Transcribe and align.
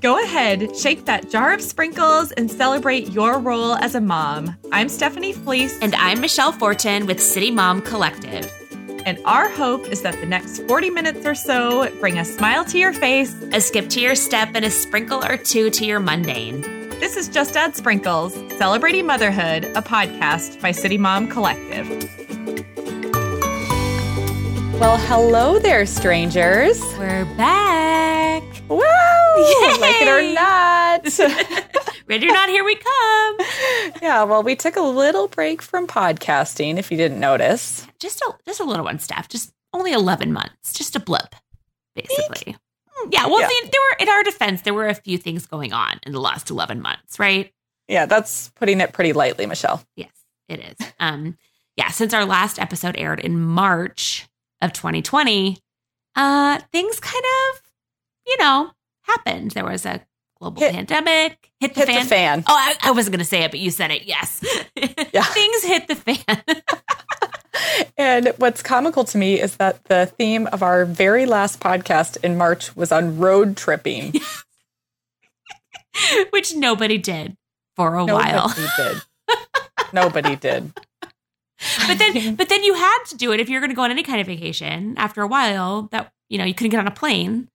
Go 0.00 0.22
ahead, 0.22 0.76
shake 0.76 1.06
that 1.06 1.30
jar 1.30 1.54
of 1.54 1.62
sprinkles 1.62 2.30
and 2.32 2.50
celebrate 2.50 3.10
your 3.10 3.38
role 3.38 3.76
as 3.76 3.94
a 3.94 4.00
mom. 4.00 4.54
I'm 4.70 4.90
Stephanie 4.90 5.32
Fleece. 5.32 5.78
And 5.80 5.94
I'm 5.94 6.20
Michelle 6.20 6.52
Fortin 6.52 7.06
with 7.06 7.18
City 7.18 7.50
Mom 7.50 7.80
Collective. 7.80 8.52
And 9.06 9.18
our 9.24 9.48
hope 9.48 9.88
is 9.88 10.02
that 10.02 10.20
the 10.20 10.26
next 10.26 10.60
40 10.68 10.90
minutes 10.90 11.24
or 11.24 11.34
so 11.34 11.90
bring 11.98 12.18
a 12.18 12.24
smile 12.26 12.64
to 12.66 12.78
your 12.78 12.92
face, 12.92 13.34
a 13.52 13.60
skip 13.60 13.88
to 13.90 14.00
your 14.00 14.14
step, 14.14 14.50
and 14.54 14.66
a 14.66 14.70
sprinkle 14.70 15.24
or 15.24 15.38
two 15.38 15.70
to 15.70 15.86
your 15.86 16.00
mundane. 16.00 16.60
This 17.00 17.16
is 17.16 17.28
Just 17.28 17.56
Add 17.56 17.74
Sprinkles, 17.74 18.34
Celebrating 18.58 19.06
Motherhood, 19.06 19.64
a 19.64 19.82
podcast 19.82 20.60
by 20.60 20.72
City 20.72 20.98
Mom 20.98 21.26
Collective. 21.26 21.88
Well, 24.78 24.98
hello 24.98 25.58
there, 25.58 25.86
strangers. 25.86 26.82
We're 26.98 27.24
back. 27.36 28.42
Woo! 28.68 28.78
Yay! 28.78 29.76
Like 29.80 30.02
it 30.02 30.08
or 30.08 30.34
not. 30.34 31.06
Ready 32.08 32.28
or 32.28 32.32
not, 32.32 32.48
here 32.48 32.64
we 32.64 32.76
come. 32.76 33.36
Yeah, 34.00 34.22
well, 34.24 34.42
we 34.42 34.56
took 34.56 34.76
a 34.76 34.80
little 34.80 35.28
break 35.28 35.62
from 35.62 35.86
podcasting, 35.86 36.78
if 36.78 36.90
you 36.90 36.96
didn't 36.96 37.20
notice. 37.20 37.86
Just 37.98 38.20
a 38.22 38.32
just 38.46 38.60
a 38.60 38.64
little 38.64 38.84
one, 38.84 38.98
Steph. 38.98 39.28
Just 39.28 39.52
only 39.72 39.92
eleven 39.92 40.32
months. 40.32 40.72
Just 40.72 40.96
a 40.96 41.00
blip, 41.00 41.34
basically. 41.94 42.52
Eek. 42.52 42.56
Yeah, 43.10 43.26
well, 43.26 43.40
yeah. 43.40 43.48
there 43.48 43.80
were 43.90 43.96
in 44.00 44.08
our 44.08 44.22
defense, 44.22 44.62
there 44.62 44.74
were 44.74 44.88
a 44.88 44.94
few 44.94 45.18
things 45.18 45.46
going 45.46 45.72
on 45.72 46.00
in 46.04 46.12
the 46.12 46.20
last 46.20 46.50
eleven 46.50 46.80
months, 46.80 47.18
right? 47.18 47.52
Yeah, 47.88 48.06
that's 48.06 48.48
putting 48.50 48.80
it 48.80 48.92
pretty 48.92 49.12
lightly, 49.12 49.46
Michelle. 49.46 49.82
Yes, 49.96 50.12
it 50.48 50.60
is. 50.60 50.92
Um, 50.98 51.36
yeah, 51.76 51.88
since 51.88 52.14
our 52.14 52.24
last 52.24 52.58
episode 52.58 52.96
aired 52.96 53.20
in 53.20 53.40
March, 53.40 54.26
of 54.60 54.72
2020, 54.72 55.58
uh, 56.14 56.58
things 56.72 57.00
kind 57.00 57.24
of, 57.24 57.62
you 58.26 58.36
know, 58.38 58.70
happened. 59.02 59.52
There 59.52 59.64
was 59.64 59.86
a 59.86 60.04
global 60.38 60.60
hit, 60.60 60.72
pandemic, 60.72 61.50
hit 61.60 61.74
the 61.74 61.80
hit 61.80 61.88
fan. 61.88 62.02
The 62.02 62.08
fan. 62.08 62.44
Oh, 62.46 62.54
I, 62.54 62.74
I 62.82 62.90
wasn't 62.92 63.14
going 63.14 63.24
to 63.24 63.28
say 63.28 63.42
it, 63.42 63.50
but 63.50 63.60
you 63.60 63.70
said 63.70 63.90
it. 63.90 64.04
Yes. 64.04 64.44
Yeah. 65.12 65.22
things 65.22 65.62
hit 65.62 65.88
the 65.88 65.94
fan. 65.94 66.60
and 67.96 68.32
what's 68.36 68.62
comical 68.62 69.04
to 69.04 69.16
me 69.16 69.40
is 69.40 69.56
that 69.56 69.82
the 69.84 70.04
theme 70.04 70.46
of 70.48 70.62
our 70.62 70.84
very 70.84 71.24
last 71.24 71.58
podcast 71.58 72.22
in 72.22 72.36
March 72.36 72.76
was 72.76 72.92
on 72.92 73.18
road 73.18 73.56
tripping, 73.56 74.12
which 76.30 76.54
nobody 76.54 76.98
did 76.98 77.36
for 77.76 77.94
a 77.94 78.04
nobody 78.04 78.30
while. 78.30 78.48
Nobody 78.48 78.68
did. 78.76 79.02
Nobody 79.94 80.36
did 80.36 80.72
but 81.86 81.98
then 81.98 82.34
but 82.34 82.48
then 82.48 82.62
you 82.62 82.74
had 82.74 82.98
to 83.08 83.16
do 83.16 83.32
it 83.32 83.40
if 83.40 83.48
you're 83.48 83.60
going 83.60 83.70
to 83.70 83.76
go 83.76 83.82
on 83.82 83.90
any 83.90 84.02
kind 84.02 84.20
of 84.20 84.26
vacation 84.26 84.94
after 84.96 85.22
a 85.22 85.26
while 85.26 85.88
that 85.92 86.12
you 86.28 86.38
know 86.38 86.44
you 86.44 86.54
couldn't 86.54 86.70
get 86.70 86.80
on 86.80 86.86
a 86.86 86.90
plane 86.92 87.48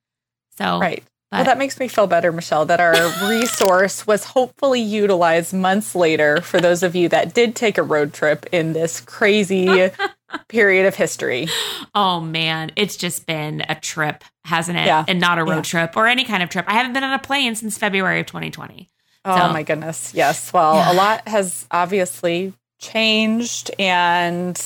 so 0.57 0.79
right 0.79 1.03
but. 1.29 1.37
well 1.37 1.45
that 1.45 1.57
makes 1.57 1.79
me 1.79 1.87
feel 1.87 2.07
better 2.07 2.31
michelle 2.31 2.65
that 2.65 2.79
our 2.79 2.93
resource 3.29 4.05
was 4.05 4.25
hopefully 4.25 4.81
utilized 4.81 5.53
months 5.53 5.95
later 5.95 6.41
for 6.41 6.59
those 6.59 6.83
of 6.83 6.95
you 6.95 7.09
that 7.09 7.33
did 7.33 7.55
take 7.55 7.77
a 7.77 7.83
road 7.83 8.13
trip 8.13 8.45
in 8.51 8.73
this 8.73 8.99
crazy 8.99 9.89
period 10.47 10.85
of 10.85 10.95
history 10.95 11.47
oh 11.95 12.19
man 12.19 12.71
it's 12.75 12.95
just 12.95 13.25
been 13.25 13.63
a 13.67 13.75
trip 13.75 14.23
hasn't 14.45 14.77
it 14.77 14.85
yeah. 14.85 15.03
and 15.07 15.19
not 15.19 15.37
a 15.37 15.43
road 15.43 15.57
yeah. 15.57 15.61
trip 15.61 15.97
or 15.97 16.07
any 16.07 16.23
kind 16.23 16.41
of 16.41 16.49
trip 16.49 16.65
i 16.67 16.73
haven't 16.73 16.93
been 16.93 17.03
on 17.03 17.13
a 17.13 17.19
plane 17.19 17.53
since 17.55 17.77
february 17.77 18.21
of 18.21 18.25
2020 18.27 18.87
Oh 19.23 19.37
so. 19.37 19.53
my 19.53 19.63
goodness. 19.63 20.13
Yes. 20.13 20.51
Well, 20.51 20.75
yeah. 20.75 20.91
a 20.91 20.93
lot 20.93 21.27
has 21.27 21.67
obviously 21.69 22.53
changed 22.79 23.71
and 23.77 24.59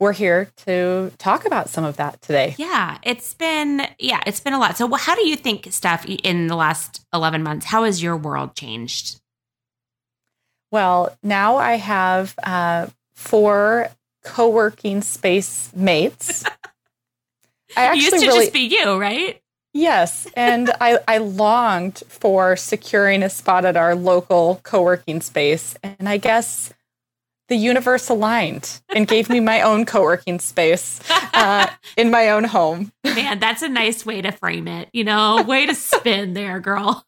we're 0.00 0.12
here 0.12 0.50
to 0.64 1.12
talk 1.18 1.44
about 1.44 1.68
some 1.68 1.84
of 1.84 1.96
that 1.96 2.22
today. 2.22 2.54
Yeah, 2.58 2.98
it's 3.02 3.34
been 3.34 3.82
yeah, 3.98 4.20
it's 4.26 4.40
been 4.40 4.52
a 4.52 4.58
lot. 4.58 4.76
So 4.76 4.92
how 4.94 5.14
do 5.14 5.26
you 5.26 5.36
think 5.36 5.66
Steph 5.70 6.06
in 6.06 6.46
the 6.46 6.56
last 6.56 7.04
11 7.12 7.42
months 7.42 7.66
how 7.66 7.84
has 7.84 8.02
your 8.02 8.16
world 8.16 8.54
changed? 8.54 9.20
Well, 10.70 11.16
now 11.22 11.56
I 11.56 11.74
have 11.74 12.34
uh, 12.42 12.88
four 13.14 13.88
co-working 14.24 15.02
space 15.02 15.70
mates. 15.74 16.44
I 17.76 17.86
actually 17.86 18.02
used 18.02 18.18
to 18.18 18.26
really, 18.26 18.40
just 18.40 18.52
be 18.52 18.60
you, 18.60 19.00
right? 19.00 19.40
Yes, 19.72 20.26
and 20.34 20.70
I, 20.80 20.98
I 21.06 21.18
longed 21.18 22.02
for 22.08 22.56
securing 22.56 23.22
a 23.22 23.30
spot 23.30 23.64
at 23.64 23.76
our 23.76 23.94
local 23.94 24.60
co-working 24.62 25.20
space, 25.20 25.76
and 25.82 26.08
I 26.08 26.18
guess 26.18 26.72
the 27.48 27.56
universe 27.56 28.08
aligned 28.08 28.80
and 28.94 29.06
gave 29.06 29.28
me 29.28 29.40
my 29.40 29.62
own 29.62 29.86
co-working 29.86 30.38
space 30.38 31.00
uh, 31.34 31.66
in 31.96 32.10
my 32.10 32.30
own 32.30 32.44
home. 32.44 32.92
Man, 33.04 33.38
that's 33.38 33.62
a 33.62 33.68
nice 33.68 34.04
way 34.06 34.22
to 34.22 34.30
frame 34.32 34.68
it. 34.68 34.88
You 34.92 35.04
know, 35.04 35.42
way 35.42 35.66
to 35.66 35.74
spin 35.74 36.34
there, 36.34 36.60
girl. 36.60 37.04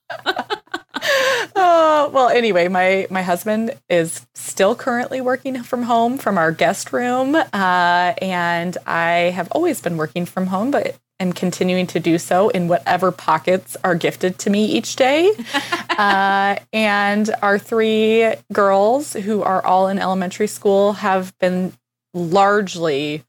oh 1.57 2.11
well. 2.13 2.29
Anyway, 2.29 2.69
my 2.69 3.07
my 3.11 3.23
husband 3.23 3.77
is 3.89 4.27
still 4.35 4.75
currently 4.75 5.21
working 5.21 5.63
from 5.63 5.83
home 5.83 6.19
from 6.19 6.39
our 6.39 6.53
guest 6.53 6.93
room, 6.93 7.35
uh, 7.35 7.45
and 7.53 8.77
I 8.87 9.33
have 9.35 9.51
always 9.53 9.81
been 9.81 9.97
working 9.97 10.27
from 10.27 10.47
home, 10.47 10.71
but 10.71 10.97
and 11.21 11.37
continuing 11.37 11.87
to 11.87 12.01
do 12.01 12.19
so 12.19 12.49
in 12.49 12.67
whatever 12.67 13.13
pockets 13.13 13.77
are 13.85 13.95
gifted 13.95 14.39
to 14.39 14.51
me 14.51 14.65
each 14.65 14.97
day. 14.97 15.31
uh, 15.91 16.57
and 16.73 17.31
our 17.43 17.59
three 17.59 18.33
girls, 18.53 19.13
who 19.13 19.43
are 19.43 19.65
all 19.65 19.87
in 19.89 19.99
elementary 19.99 20.47
school, 20.47 20.95
have 20.95 21.37
been 21.39 21.75
largely 22.15 23.23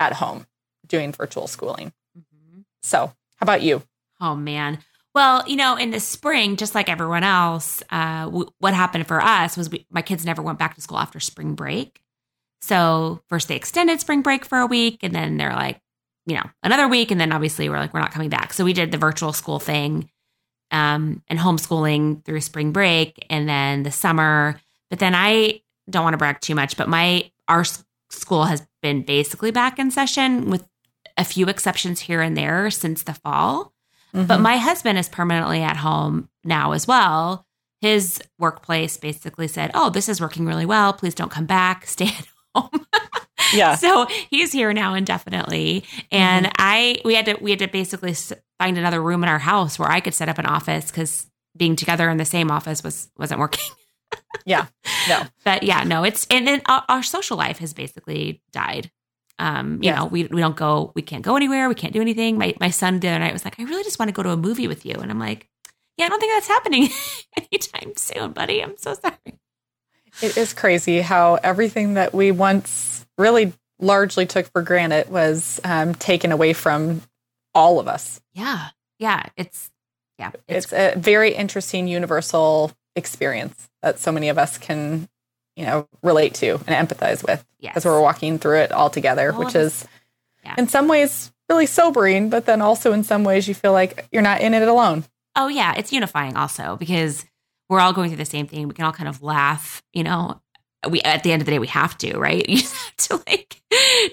at 0.00 0.12
home 0.14 0.44
doing 0.86 1.12
virtual 1.12 1.46
schooling. 1.46 1.92
Mm-hmm. 2.18 2.60
So, 2.82 3.12
how 3.36 3.44
about 3.44 3.62
you? 3.62 3.82
Oh, 4.20 4.34
man. 4.34 4.78
Well, 5.14 5.44
you 5.46 5.56
know, 5.56 5.76
in 5.76 5.92
the 5.92 6.00
spring, 6.00 6.56
just 6.56 6.74
like 6.74 6.90
everyone 6.90 7.24
else, 7.24 7.82
uh, 7.90 8.24
w- 8.26 8.50
what 8.58 8.74
happened 8.74 9.06
for 9.06 9.20
us 9.20 9.56
was 9.56 9.70
we, 9.70 9.86
my 9.90 10.02
kids 10.02 10.26
never 10.26 10.42
went 10.42 10.58
back 10.58 10.74
to 10.74 10.80
school 10.80 10.98
after 10.98 11.20
spring 11.20 11.54
break. 11.54 12.00
So, 12.60 13.22
first 13.28 13.48
they 13.48 13.56
extended 13.56 14.00
spring 14.00 14.22
break 14.22 14.44
for 14.44 14.58
a 14.58 14.66
week, 14.66 14.98
and 15.02 15.14
then 15.14 15.36
they're 15.36 15.54
like, 15.54 15.80
you 16.26 16.34
know, 16.34 16.44
another 16.62 16.88
week. 16.88 17.10
And 17.10 17.20
then 17.20 17.32
obviously 17.32 17.68
we're 17.68 17.78
like, 17.78 17.94
we're 17.94 18.00
not 18.00 18.12
coming 18.12 18.28
back. 18.28 18.52
So 18.52 18.64
we 18.64 18.72
did 18.72 18.90
the 18.90 18.98
virtual 18.98 19.32
school 19.32 19.58
thing 19.58 20.10
um, 20.70 21.22
and 21.28 21.38
homeschooling 21.38 22.24
through 22.24 22.40
spring 22.40 22.72
break 22.72 23.24
and 23.30 23.48
then 23.48 23.84
the 23.84 23.92
summer. 23.92 24.60
But 24.90 24.98
then 24.98 25.14
I 25.14 25.62
don't 25.88 26.04
want 26.04 26.14
to 26.14 26.18
brag 26.18 26.40
too 26.40 26.54
much, 26.54 26.76
but 26.76 26.88
my, 26.88 27.30
our 27.48 27.64
school 28.10 28.44
has 28.44 28.66
been 28.82 29.02
basically 29.02 29.52
back 29.52 29.78
in 29.78 29.90
session 29.90 30.50
with 30.50 30.66
a 31.16 31.24
few 31.24 31.48
exceptions 31.48 32.00
here 32.00 32.20
and 32.20 32.36
there 32.36 32.70
since 32.70 33.04
the 33.04 33.14
fall. 33.14 33.72
Mm-hmm. 34.14 34.26
But 34.26 34.40
my 34.40 34.56
husband 34.56 34.98
is 34.98 35.08
permanently 35.08 35.62
at 35.62 35.76
home 35.76 36.28
now 36.44 36.72
as 36.72 36.86
well. 36.86 37.46
His 37.80 38.20
workplace 38.38 38.96
basically 38.96 39.48
said, 39.48 39.70
Oh, 39.74 39.90
this 39.90 40.08
is 40.08 40.20
working 40.20 40.46
really 40.46 40.66
well. 40.66 40.92
Please 40.92 41.14
don't 41.14 41.30
come 41.30 41.46
back. 41.46 41.86
Stay 41.86 42.06
at 42.06 42.26
home. 42.54 42.86
Yeah. 43.52 43.74
so 43.76 44.06
he's 44.30 44.52
here 44.52 44.72
now 44.72 44.94
indefinitely, 44.94 45.84
and 46.10 46.46
mm-hmm. 46.46 46.54
I 46.58 47.00
we 47.04 47.14
had 47.14 47.26
to 47.26 47.38
we 47.40 47.50
had 47.50 47.60
to 47.60 47.68
basically 47.68 48.14
find 48.58 48.78
another 48.78 49.02
room 49.02 49.22
in 49.22 49.28
our 49.28 49.38
house 49.38 49.78
where 49.78 49.90
I 49.90 50.00
could 50.00 50.14
set 50.14 50.28
up 50.28 50.38
an 50.38 50.46
office 50.46 50.90
because 50.90 51.26
being 51.56 51.76
together 51.76 52.08
in 52.10 52.16
the 52.16 52.24
same 52.24 52.50
office 52.50 52.82
was 52.82 53.08
wasn't 53.16 53.40
working. 53.40 53.64
yeah. 54.44 54.66
No. 55.08 55.22
But 55.44 55.62
yeah, 55.62 55.84
no. 55.84 56.04
It's 56.04 56.26
and 56.30 56.46
then 56.46 56.62
our, 56.66 56.84
our 56.88 57.02
social 57.02 57.36
life 57.36 57.58
has 57.58 57.72
basically 57.72 58.42
died. 58.52 58.90
Um, 59.38 59.74
you 59.82 59.90
yes. 59.90 59.98
know, 59.98 60.06
we 60.06 60.24
we 60.24 60.40
don't 60.40 60.56
go, 60.56 60.92
we 60.94 61.02
can't 61.02 61.22
go 61.22 61.36
anywhere, 61.36 61.68
we 61.68 61.74
can't 61.74 61.92
do 61.92 62.00
anything. 62.00 62.38
My 62.38 62.54
my 62.58 62.70
son 62.70 63.00
the 63.00 63.08
other 63.08 63.18
night 63.18 63.32
was 63.32 63.44
like, 63.44 63.60
I 63.60 63.64
really 63.64 63.84
just 63.84 63.98
want 63.98 64.08
to 64.08 64.14
go 64.14 64.22
to 64.22 64.30
a 64.30 64.36
movie 64.36 64.66
with 64.66 64.86
you, 64.86 64.94
and 64.94 65.10
I'm 65.10 65.18
like, 65.18 65.48
yeah, 65.96 66.06
I 66.06 66.08
don't 66.08 66.20
think 66.20 66.32
that's 66.32 66.48
happening 66.48 66.88
anytime 67.36 67.92
soon, 67.96 68.32
buddy. 68.32 68.62
I'm 68.62 68.76
so 68.76 68.94
sorry. 68.94 69.38
It 70.22 70.36
is 70.36 70.52
crazy 70.54 71.00
how 71.00 71.34
everything 71.34 71.94
that 71.94 72.14
we 72.14 72.30
once 72.30 73.06
really 73.18 73.52
largely 73.78 74.26
took 74.26 74.50
for 74.52 74.62
granted 74.62 75.10
was 75.10 75.60
um, 75.64 75.94
taken 75.94 76.32
away 76.32 76.52
from 76.52 77.02
all 77.54 77.78
of 77.78 77.88
us. 77.88 78.20
Yeah. 78.32 78.68
Yeah. 78.98 79.24
It's, 79.36 79.70
yeah. 80.18 80.30
It's, 80.48 80.72
it's 80.72 80.72
a 80.72 80.98
very 80.98 81.34
interesting 81.34 81.86
universal 81.88 82.72
experience 82.94 83.68
that 83.82 83.98
so 83.98 84.10
many 84.12 84.30
of 84.30 84.38
us 84.38 84.56
can, 84.56 85.08
you 85.54 85.66
know, 85.66 85.86
relate 86.02 86.34
to 86.34 86.60
and 86.66 86.88
empathize 86.88 87.26
with. 87.26 87.44
Yes. 87.60 87.74
Because 87.74 87.84
we're 87.84 88.00
walking 88.00 88.38
through 88.38 88.60
it 88.60 88.72
all 88.72 88.88
together, 88.88 89.32
all 89.32 89.38
which 89.38 89.54
is 89.54 89.86
yeah. 90.44 90.54
in 90.56 90.68
some 90.68 90.88
ways 90.88 91.30
really 91.48 91.66
sobering, 91.66 92.30
but 92.30 92.46
then 92.46 92.62
also 92.62 92.92
in 92.92 93.04
some 93.04 93.24
ways 93.24 93.46
you 93.46 93.54
feel 93.54 93.72
like 93.72 94.06
you're 94.10 94.22
not 94.22 94.40
in 94.40 94.54
it 94.54 94.66
alone. 94.66 95.04
Oh, 95.34 95.48
yeah. 95.48 95.74
It's 95.76 95.92
unifying 95.92 96.36
also 96.36 96.76
because 96.76 97.24
we're 97.68 97.80
all 97.80 97.92
going 97.92 98.10
through 98.10 98.18
the 98.18 98.24
same 98.24 98.46
thing. 98.46 98.68
We 98.68 98.74
can 98.74 98.84
all 98.84 98.92
kind 98.92 99.08
of 99.08 99.22
laugh, 99.22 99.82
you 99.92 100.04
know, 100.04 100.40
we 100.88 101.00
at 101.02 101.22
the 101.22 101.32
end 101.32 101.42
of 101.42 101.46
the 101.46 101.52
day 101.52 101.58
we 101.58 101.66
have 101.66 101.96
to 101.98 102.18
right 102.18 102.48
you 102.48 102.58
have 102.58 102.96
to 102.96 103.16
like 103.26 103.60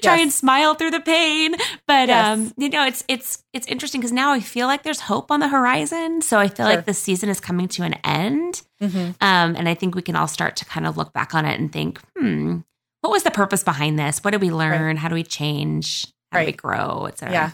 try 0.01 0.15
yes. 0.15 0.21
and 0.21 0.33
smile 0.33 0.75
through 0.75 0.91
the 0.91 0.99
pain 0.99 1.55
but 1.87 2.07
yes. 2.07 2.27
um 2.27 2.53
you 2.57 2.69
know 2.69 2.85
it's 2.85 3.03
it's 3.07 3.43
it's 3.53 3.67
interesting 3.67 4.01
because 4.01 4.11
now 4.11 4.31
i 4.31 4.39
feel 4.39 4.67
like 4.67 4.83
there's 4.83 4.99
hope 4.99 5.31
on 5.31 5.39
the 5.39 5.47
horizon 5.47 6.21
so 6.21 6.39
i 6.39 6.47
feel 6.47 6.65
sure. 6.65 6.75
like 6.75 6.85
the 6.85 6.93
season 6.93 7.29
is 7.29 7.39
coming 7.39 7.67
to 7.67 7.83
an 7.83 7.93
end 8.03 8.61
mm-hmm. 8.81 9.11
um 9.21 9.55
and 9.55 9.69
i 9.69 9.73
think 9.73 9.95
we 9.95 10.01
can 10.01 10.15
all 10.15 10.27
start 10.27 10.55
to 10.55 10.65
kind 10.65 10.87
of 10.87 10.97
look 10.97 11.13
back 11.13 11.33
on 11.33 11.45
it 11.45 11.59
and 11.59 11.71
think 11.71 11.99
hmm 12.17 12.59
what 13.01 13.11
was 13.11 13.23
the 13.23 13.31
purpose 13.31 13.63
behind 13.63 13.99
this 13.99 14.23
what 14.23 14.31
did 14.31 14.41
we 14.41 14.51
learn 14.51 14.87
right. 14.87 14.97
how 14.97 15.09
do 15.09 15.15
we 15.15 15.23
change 15.23 16.07
how 16.31 16.39
right. 16.39 16.45
do 16.45 16.47
we 16.47 16.53
grow 16.53 17.05
etc 17.07 17.33
yeah 17.33 17.51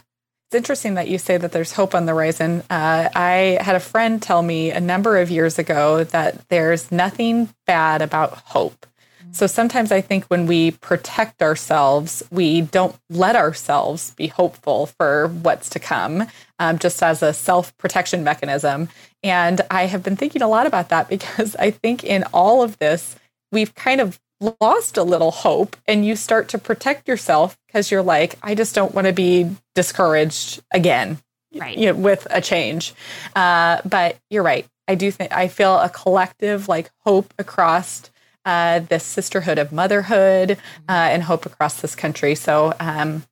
it's 0.50 0.56
interesting 0.56 0.94
that 0.94 1.06
you 1.06 1.16
say 1.16 1.36
that 1.36 1.52
there's 1.52 1.70
hope 1.70 1.94
on 1.94 2.06
the 2.06 2.12
horizon. 2.12 2.64
Uh, 2.68 3.08
I 3.14 3.58
had 3.60 3.76
a 3.76 3.80
friend 3.80 4.20
tell 4.20 4.42
me 4.42 4.72
a 4.72 4.80
number 4.80 5.16
of 5.18 5.30
years 5.30 5.60
ago 5.60 6.02
that 6.02 6.48
there's 6.48 6.90
nothing 6.90 7.54
bad 7.68 8.02
about 8.02 8.32
hope. 8.32 8.84
So 9.30 9.46
sometimes 9.46 9.92
I 9.92 10.00
think 10.00 10.24
when 10.24 10.46
we 10.46 10.72
protect 10.72 11.40
ourselves, 11.40 12.24
we 12.32 12.62
don't 12.62 12.96
let 13.08 13.36
ourselves 13.36 14.10
be 14.16 14.26
hopeful 14.26 14.86
for 14.86 15.28
what's 15.28 15.70
to 15.70 15.78
come, 15.78 16.26
um, 16.58 16.80
just 16.80 17.00
as 17.00 17.22
a 17.22 17.32
self 17.32 17.76
protection 17.78 18.24
mechanism. 18.24 18.88
And 19.22 19.60
I 19.70 19.86
have 19.86 20.02
been 20.02 20.16
thinking 20.16 20.42
a 20.42 20.48
lot 20.48 20.66
about 20.66 20.88
that 20.88 21.08
because 21.08 21.54
I 21.54 21.70
think 21.70 22.02
in 22.02 22.24
all 22.32 22.64
of 22.64 22.76
this, 22.78 23.14
we've 23.52 23.72
kind 23.76 24.00
of 24.00 24.18
lost 24.40 24.96
a 24.96 25.02
little 25.02 25.30
hope 25.30 25.76
and 25.86 26.04
you 26.04 26.16
start 26.16 26.48
to 26.48 26.58
protect 26.58 27.08
yourself 27.08 27.58
because 27.66 27.90
you're 27.90 28.02
like, 28.02 28.36
I 28.42 28.54
just 28.54 28.74
don't 28.74 28.94
want 28.94 29.06
to 29.06 29.12
be 29.12 29.50
discouraged 29.74 30.62
again. 30.70 31.18
Right. 31.54 31.76
You 31.76 31.86
know, 31.86 31.98
with 31.98 32.26
a 32.30 32.40
change. 32.40 32.94
Uh, 33.34 33.80
but 33.84 34.16
you're 34.30 34.42
right. 34.42 34.66
I 34.86 34.94
do 34.94 35.10
think 35.10 35.32
I 35.32 35.48
feel 35.48 35.78
a 35.78 35.88
collective 35.88 36.68
like 36.68 36.90
hope 37.04 37.32
across 37.38 38.10
uh, 38.44 38.80
this 38.80 39.04
sisterhood 39.04 39.58
of 39.58 39.72
motherhood 39.72 40.52
uh, 40.88 40.92
and 40.92 41.22
hope 41.22 41.46
across 41.46 41.80
this 41.80 41.94
country. 41.94 42.34
So 42.34 42.72
um, 42.80 43.24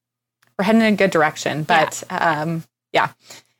we're 0.58 0.64
heading 0.64 0.82
in 0.82 0.94
a 0.94 0.96
good 0.96 1.10
direction. 1.10 1.62
But 1.62 2.02
yeah. 2.10 2.40
Um, 2.42 2.64
yeah, 2.92 3.12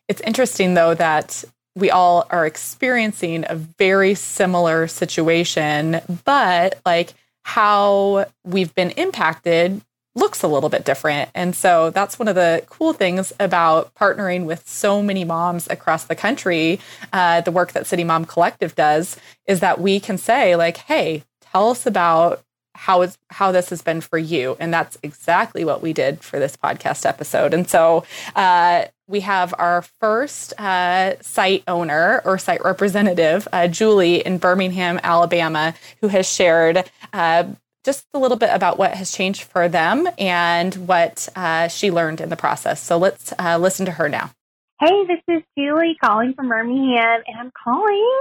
it's 0.09 0.21
interesting 0.23 0.75
though 0.75 0.95
that 0.95 1.45
we 1.77 1.91
all 1.91 2.27
are 2.31 2.47
experiencing 2.47 3.45
a 3.49 3.55
very 3.55 4.15
similar 4.15 4.89
situation, 4.89 6.00
but 6.25 6.81
like 6.85 7.15
how 7.49 8.27
we've 8.45 8.75
been 8.75 8.91
impacted 8.91 9.81
looks 10.15 10.43
a 10.43 10.49
little 10.49 10.69
bit 10.69 10.85
different. 10.85 11.31
And 11.35 11.56
so 11.56 11.89
that's 11.89 12.19
one 12.19 12.29
of 12.29 12.35
the 12.35 12.62
cool 12.69 12.93
things 12.93 13.33
about 13.41 13.95
partnering 13.95 14.45
with 14.45 14.69
so 14.69 15.03
many 15.03 15.25
moms 15.25 15.67
across 15.71 16.05
the 16.05 16.15
country. 16.15 16.79
Uh, 17.11 17.41
the 17.41 17.50
work 17.50 17.73
that 17.73 17.87
City 17.87 18.05
Mom 18.05 18.27
Collective 18.27 18.75
does 18.75 19.17
is 19.47 19.61
that 19.61 19.81
we 19.81 19.99
can 19.99 20.19
say, 20.19 20.56
like, 20.56 20.77
hey, 20.77 21.25
tell 21.41 21.71
us 21.71 21.87
about 21.87 22.45
how 22.79 23.03
it's 23.03 23.19
how 23.29 23.51
this 23.51 23.71
has 23.71 23.83
been 23.83 24.01
for 24.01 24.19
you. 24.19 24.57
And 24.61 24.73
that's 24.73 24.97
exactly 25.03 25.65
what 25.65 25.83
we 25.83 25.93
did 25.93 26.23
for 26.23 26.39
this 26.39 26.57
podcast 26.57 27.05
episode. 27.05 27.53
And 27.53 27.69
so 27.69 28.05
uh, 28.37 28.85
we 29.09 29.21
have 29.21 29.53
our 29.59 29.83
first 29.83 30.59
uh, 30.61 31.21
site 31.21 31.65
owner 31.67 32.23
or 32.25 32.39
site 32.39 32.63
representative 32.63 33.49
uh, 33.53 33.67
julie 33.67 34.25
in 34.25 34.39
birmingham 34.39 35.01
alabama 35.03 35.75
who 36.01 36.09
has 36.09 36.31
shared 36.31 36.89
uh, 37.13 37.45
just 37.85 38.07
a 38.15 38.19
little 38.19 38.37
bit 38.37 38.51
about 38.53 38.79
what 38.79 38.95
has 38.95 39.11
changed 39.11 39.43
for 39.43 39.69
them 39.69 40.07
and 40.17 40.75
what 40.87 41.29
uh, 41.35 41.69
she 41.69 41.91
learned 41.91 42.21
in 42.21 42.29
the 42.29 42.37
process. 42.37 42.81
So 42.83 42.99
let's 42.99 43.33
uh, 43.39 43.59
listen 43.59 43.87
to 43.87 43.93
her 43.93 44.09
now. 44.09 44.31
Hey 44.79 45.05
this 45.07 45.21
is 45.27 45.43
julie 45.59 45.97
calling 46.01 46.35
from 46.35 46.49
birmingham 46.49 47.23
and 47.27 47.37
i'm 47.41 47.51
calling 47.65 48.19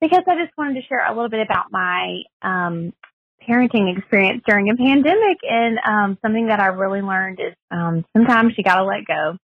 because 0.00 0.24
I 0.28 0.34
just 0.36 0.56
wanted 0.58 0.80
to 0.80 0.86
share 0.86 1.04
a 1.06 1.14
little 1.14 1.30
bit 1.30 1.40
about 1.40 1.66
my 1.70 2.22
um, 2.42 2.92
parenting 3.48 3.96
experience 3.96 4.42
during 4.46 4.70
a 4.70 4.76
pandemic. 4.76 5.38
And 5.42 5.78
um, 5.86 6.18
something 6.22 6.48
that 6.48 6.60
I 6.60 6.66
really 6.66 7.02
learned 7.02 7.40
is 7.40 7.54
um, 7.70 8.04
sometimes 8.16 8.54
you 8.56 8.64
got 8.64 8.76
to 8.76 8.84
let 8.84 9.04
go. 9.06 9.36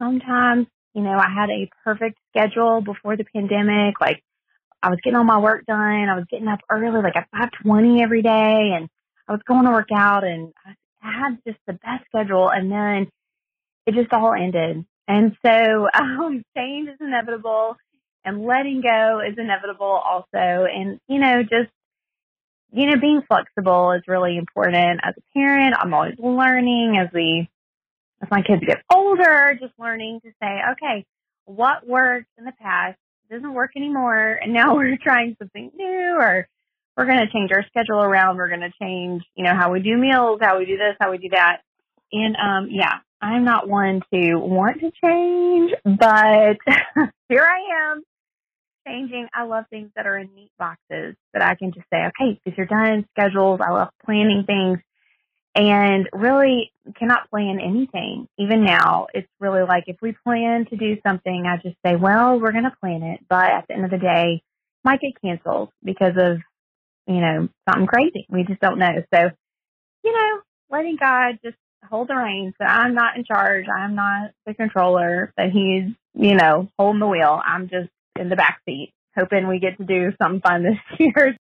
Sometimes, 0.00 0.66
you 0.94 1.02
know, 1.02 1.16
I 1.16 1.28
had 1.28 1.50
a 1.50 1.68
perfect 1.84 2.18
schedule 2.30 2.80
before 2.80 3.16
the 3.16 3.24
pandemic. 3.24 4.00
Like 4.00 4.22
I 4.82 4.90
was 4.90 4.98
getting 5.02 5.16
all 5.16 5.24
my 5.24 5.38
work 5.38 5.64
done. 5.66 6.08
I 6.08 6.14
was 6.14 6.26
getting 6.30 6.48
up 6.48 6.60
early, 6.70 7.02
like 7.02 7.16
at 7.16 7.28
520 7.32 8.02
every 8.02 8.22
day. 8.22 8.72
And 8.74 8.88
I 9.28 9.32
was 9.32 9.40
going 9.46 9.64
to 9.64 9.70
work 9.70 9.88
out 9.94 10.24
and 10.24 10.52
I 10.66 10.74
had 11.02 11.38
just 11.46 11.58
the 11.66 11.74
best 11.74 12.04
schedule. 12.08 12.48
And 12.48 12.70
then 12.70 13.08
it 13.86 13.94
just 13.94 14.12
all 14.12 14.32
ended. 14.32 14.84
And 15.08 15.36
so 15.44 15.88
um, 15.94 16.42
change 16.56 16.88
is 16.88 16.96
inevitable 17.00 17.76
and 18.24 18.44
letting 18.44 18.82
go 18.82 19.20
is 19.20 19.38
inevitable 19.38 19.86
also. 19.86 20.26
And, 20.32 20.98
you 21.08 21.18
know, 21.18 21.42
just, 21.42 21.70
you 22.72 22.86
know, 22.86 23.00
being 23.00 23.22
flexible 23.26 23.92
is 23.92 24.02
really 24.06 24.36
important 24.36 25.00
as 25.02 25.14
a 25.16 25.38
parent. 25.38 25.74
I'm 25.78 25.94
always 25.94 26.18
learning 26.18 26.98
as 27.00 27.08
we, 27.12 27.48
as 28.22 28.30
my 28.30 28.42
kids 28.42 28.62
get 28.66 28.82
older, 28.92 29.56
just 29.60 29.72
learning 29.78 30.20
to 30.24 30.30
say, 30.42 30.60
okay, 30.72 31.04
what 31.44 31.86
worked 31.86 32.28
in 32.38 32.44
the 32.44 32.52
past 32.60 32.98
doesn't 33.30 33.54
work 33.54 33.72
anymore. 33.76 34.38
And 34.42 34.52
now 34.52 34.74
we're 34.76 34.96
trying 35.02 35.36
something 35.38 35.70
new 35.76 36.16
or 36.18 36.48
we're 36.96 37.06
going 37.06 37.18
to 37.18 37.32
change 37.32 37.50
our 37.52 37.64
schedule 37.68 38.02
around. 38.02 38.36
We're 38.36 38.48
going 38.48 38.60
to 38.60 38.72
change, 38.80 39.22
you 39.34 39.44
know, 39.44 39.54
how 39.54 39.72
we 39.72 39.80
do 39.80 39.96
meals, 39.96 40.38
how 40.40 40.58
we 40.58 40.66
do 40.66 40.76
this, 40.76 40.96
how 40.98 41.10
we 41.10 41.18
do 41.18 41.28
that. 41.30 41.60
And, 42.12 42.36
um, 42.36 42.68
yeah, 42.70 42.98
I'm 43.20 43.44
not 43.44 43.68
one 43.68 44.02
to 44.12 44.36
want 44.36 44.80
to 44.80 44.90
change, 45.02 45.72
but 45.84 46.56
here 47.28 47.42
I 47.42 47.92
am 47.92 48.02
changing. 48.86 49.28
I 49.34 49.44
love 49.44 49.64
things 49.70 49.90
that 49.96 50.06
are 50.06 50.18
in 50.18 50.34
neat 50.34 50.50
boxes 50.58 51.16
that 51.32 51.42
I 51.42 51.54
can 51.54 51.72
just 51.72 51.86
say, 51.92 52.06
okay, 52.06 52.40
these 52.44 52.54
are 52.58 52.66
done, 52.66 53.06
schedules. 53.12 53.60
I 53.62 53.70
love 53.70 53.88
planning 54.04 54.44
things 54.46 54.78
and 55.54 56.08
really 56.12 56.70
cannot 56.96 57.30
plan 57.30 57.58
anything. 57.60 58.28
Even 58.38 58.64
now, 58.64 59.06
it's 59.14 59.28
really 59.40 59.62
like 59.62 59.84
if 59.86 59.96
we 60.02 60.14
plan 60.24 60.66
to 60.66 60.76
do 60.76 60.98
something, 61.06 61.44
I 61.46 61.56
just 61.56 61.76
say, 61.84 61.96
well, 61.96 62.38
we're 62.38 62.52
going 62.52 62.64
to 62.64 62.76
plan 62.80 63.02
it. 63.02 63.20
But 63.28 63.50
at 63.50 63.64
the 63.66 63.74
end 63.74 63.84
of 63.84 63.90
the 63.90 63.98
day, 63.98 64.42
might 64.84 65.00
get 65.00 65.20
canceled 65.20 65.70
because 65.82 66.14
of, 66.18 66.38
you 67.06 67.20
know, 67.20 67.48
something 67.68 67.86
crazy. 67.86 68.26
We 68.28 68.44
just 68.44 68.60
don't 68.60 68.78
know. 68.78 69.02
So, 69.12 69.30
you 70.04 70.12
know, 70.12 70.40
letting 70.70 70.96
God 71.00 71.38
just 71.42 71.56
hold 71.88 72.08
the 72.08 72.16
reins. 72.16 72.54
So 72.58 72.66
I'm 72.66 72.94
not 72.94 73.16
in 73.16 73.24
charge. 73.24 73.64
I'm 73.68 73.94
not 73.94 74.32
the 74.44 74.54
controller, 74.54 75.32
but 75.36 75.50
he's, 75.50 75.84
you 76.14 76.34
know, 76.34 76.68
holding 76.78 77.00
the 77.00 77.06
wheel. 77.06 77.40
I'm 77.44 77.68
just 77.68 77.88
in 78.18 78.28
the 78.28 78.36
back 78.36 78.60
seat, 78.64 78.92
hoping 79.16 79.48
we 79.48 79.58
get 79.58 79.76
to 79.78 79.84
do 79.84 80.12
something 80.20 80.40
fun 80.40 80.62
this 80.62 80.78
year. 80.98 81.36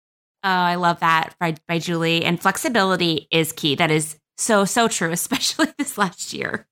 Oh, 0.43 0.49
I 0.49 0.77
love 0.77 1.01
that 1.01 1.35
by, 1.39 1.57
by 1.69 1.79
Julie. 1.79 2.25
And 2.25 2.41
flexibility 2.41 3.29
is 3.31 3.53
key. 3.53 3.75
That 3.75 3.91
is 3.91 4.17
so, 4.39 4.65
so 4.65 4.89
true, 4.89 5.13
especially 5.13 5.69
this 5.79 5.99
last 5.99 6.33
year. 6.33 6.67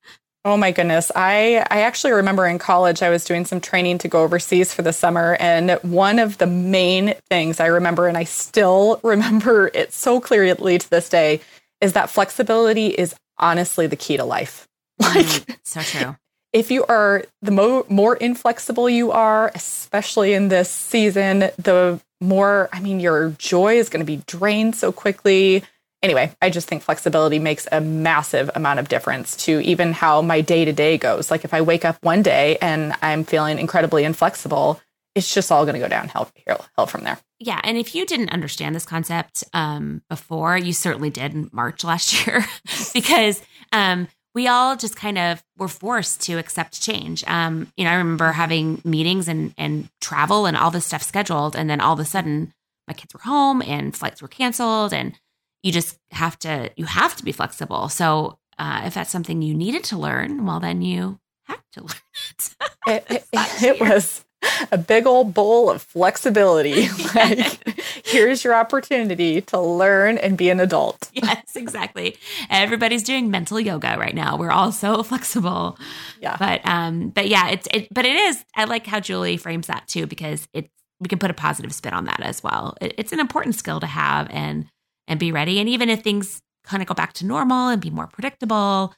Oh 0.44 0.56
my 0.56 0.70
goodness. 0.70 1.10
I, 1.14 1.66
I 1.70 1.82
actually 1.82 2.12
remember 2.12 2.46
in 2.46 2.58
college, 2.58 3.02
I 3.02 3.10
was 3.10 3.24
doing 3.24 3.44
some 3.44 3.60
training 3.60 3.98
to 3.98 4.08
go 4.08 4.22
overseas 4.22 4.72
for 4.72 4.82
the 4.82 4.92
summer. 4.92 5.36
And 5.40 5.72
one 5.82 6.18
of 6.18 6.38
the 6.38 6.46
main 6.46 7.14
things 7.28 7.60
I 7.60 7.66
remember, 7.66 8.06
and 8.06 8.16
I 8.16 8.24
still 8.24 9.00
remember 9.04 9.70
it 9.74 9.92
so 9.92 10.20
clearly 10.20 10.78
to 10.78 10.90
this 10.90 11.08
day, 11.08 11.40
is 11.80 11.92
that 11.92 12.10
flexibility 12.10 12.88
is 12.88 13.14
honestly 13.36 13.86
the 13.86 13.96
key 13.96 14.16
to 14.16 14.24
life. 14.24 14.66
Like, 15.00 15.26
mm, 15.26 15.56
so 15.62 15.80
true 15.82 16.16
if 16.52 16.70
you 16.70 16.84
are 16.86 17.24
the 17.42 17.50
mo- 17.50 17.86
more 17.88 18.16
inflexible 18.16 18.88
you 18.88 19.12
are, 19.12 19.50
especially 19.54 20.32
in 20.32 20.48
this 20.48 20.70
season, 20.70 21.50
the 21.58 22.00
more, 22.20 22.68
I 22.72 22.80
mean, 22.80 23.00
your 23.00 23.30
joy 23.38 23.76
is 23.76 23.88
going 23.88 24.00
to 24.00 24.06
be 24.06 24.22
drained 24.26 24.74
so 24.74 24.90
quickly. 24.90 25.62
Anyway, 26.02 26.32
I 26.40 26.50
just 26.50 26.68
think 26.68 26.82
flexibility 26.82 27.38
makes 27.38 27.66
a 27.70 27.80
massive 27.80 28.50
amount 28.54 28.78
of 28.78 28.88
difference 28.88 29.36
to 29.44 29.60
even 29.60 29.92
how 29.92 30.22
my 30.22 30.40
day 30.40 30.64
to 30.64 30.72
day 30.72 30.96
goes. 30.96 31.30
Like 31.30 31.44
if 31.44 31.52
I 31.52 31.60
wake 31.60 31.84
up 31.84 31.98
one 32.02 32.22
day 32.22 32.56
and 32.62 32.94
I'm 33.02 33.24
feeling 33.24 33.58
incredibly 33.58 34.04
inflexible, 34.04 34.80
it's 35.14 35.34
just 35.34 35.50
all 35.50 35.64
going 35.64 35.74
to 35.74 35.80
go 35.80 35.88
downhill 35.88 36.30
hell 36.46 36.86
from 36.86 37.02
there. 37.02 37.18
Yeah, 37.40 37.60
and 37.62 37.76
if 37.76 37.94
you 37.94 38.06
didn't 38.06 38.30
understand 38.30 38.74
this 38.74 38.84
concept 38.84 39.44
um, 39.52 40.02
before, 40.08 40.56
you 40.56 40.72
certainly 40.72 41.10
did 41.10 41.34
in 41.34 41.50
March 41.52 41.84
last 41.84 42.26
year, 42.26 42.44
because 42.94 43.42
um, 43.72 44.08
we 44.38 44.46
all 44.46 44.76
just 44.76 44.94
kind 44.94 45.18
of 45.18 45.42
were 45.56 45.66
forced 45.66 46.22
to 46.22 46.38
accept 46.38 46.80
change. 46.80 47.24
Um, 47.26 47.72
you 47.76 47.82
know, 47.82 47.90
I 47.90 47.94
remember 47.94 48.30
having 48.30 48.80
meetings 48.84 49.26
and 49.26 49.52
and 49.58 49.88
travel 50.00 50.46
and 50.46 50.56
all 50.56 50.70
this 50.70 50.86
stuff 50.86 51.02
scheduled, 51.02 51.56
and 51.56 51.68
then 51.68 51.80
all 51.80 51.94
of 51.94 51.98
a 51.98 52.04
sudden 52.04 52.54
my 52.86 52.94
kids 52.94 53.12
were 53.12 53.20
home 53.20 53.62
and 53.62 53.96
flights 53.96 54.22
were 54.22 54.28
canceled, 54.28 54.94
and 54.94 55.18
you 55.64 55.72
just 55.72 55.98
have 56.12 56.38
to 56.38 56.70
you 56.76 56.84
have 56.84 57.16
to 57.16 57.24
be 57.24 57.32
flexible. 57.32 57.88
So 57.88 58.38
uh, 58.60 58.82
if 58.84 58.94
that's 58.94 59.10
something 59.10 59.42
you 59.42 59.54
needed 59.54 59.82
to 59.84 59.98
learn, 59.98 60.46
well, 60.46 60.60
then 60.60 60.82
you 60.82 61.18
had 61.42 61.58
to 61.72 61.80
learn 61.80 62.06
it. 62.86 63.06
it, 63.10 63.26
it, 63.32 63.62
it 63.64 63.80
was 63.80 64.24
a 64.72 64.78
big 64.78 65.06
old 65.06 65.34
bowl 65.34 65.70
of 65.70 65.82
flexibility. 65.82 66.88
like, 67.14 67.80
here's 68.04 68.44
your 68.44 68.54
opportunity 68.54 69.40
to 69.42 69.60
learn 69.60 70.18
and 70.18 70.36
be 70.38 70.50
an 70.50 70.60
adult. 70.60 71.10
Yes, 71.12 71.56
exactly. 71.56 72.16
Everybody's 72.50 73.02
doing 73.02 73.30
mental 73.30 73.58
yoga 73.58 73.96
right 73.98 74.14
now. 74.14 74.36
We're 74.36 74.50
all 74.50 74.72
so 74.72 75.02
flexible. 75.02 75.78
Yeah. 76.20 76.36
But 76.38 76.60
um, 76.64 77.10
but 77.10 77.28
yeah, 77.28 77.50
it's 77.50 77.68
it. 77.72 77.88
But 77.92 78.06
it 78.06 78.16
is. 78.16 78.44
I 78.54 78.64
like 78.64 78.86
how 78.86 79.00
Julie 79.00 79.36
frames 79.36 79.66
that 79.66 79.88
too 79.88 80.06
because 80.06 80.48
it's 80.52 80.68
we 81.00 81.08
can 81.08 81.18
put 81.18 81.30
a 81.30 81.34
positive 81.34 81.72
spin 81.72 81.92
on 81.92 82.06
that 82.06 82.20
as 82.20 82.42
well. 82.42 82.76
It, 82.80 82.94
it's 82.98 83.12
an 83.12 83.20
important 83.20 83.54
skill 83.54 83.80
to 83.80 83.86
have 83.86 84.28
and 84.30 84.66
and 85.06 85.18
be 85.18 85.32
ready. 85.32 85.58
And 85.58 85.68
even 85.68 85.88
if 85.88 86.02
things 86.02 86.42
kind 86.64 86.82
of 86.82 86.88
go 86.88 86.94
back 86.94 87.14
to 87.14 87.26
normal 87.26 87.68
and 87.68 87.80
be 87.80 87.90
more 87.90 88.06
predictable, 88.06 88.94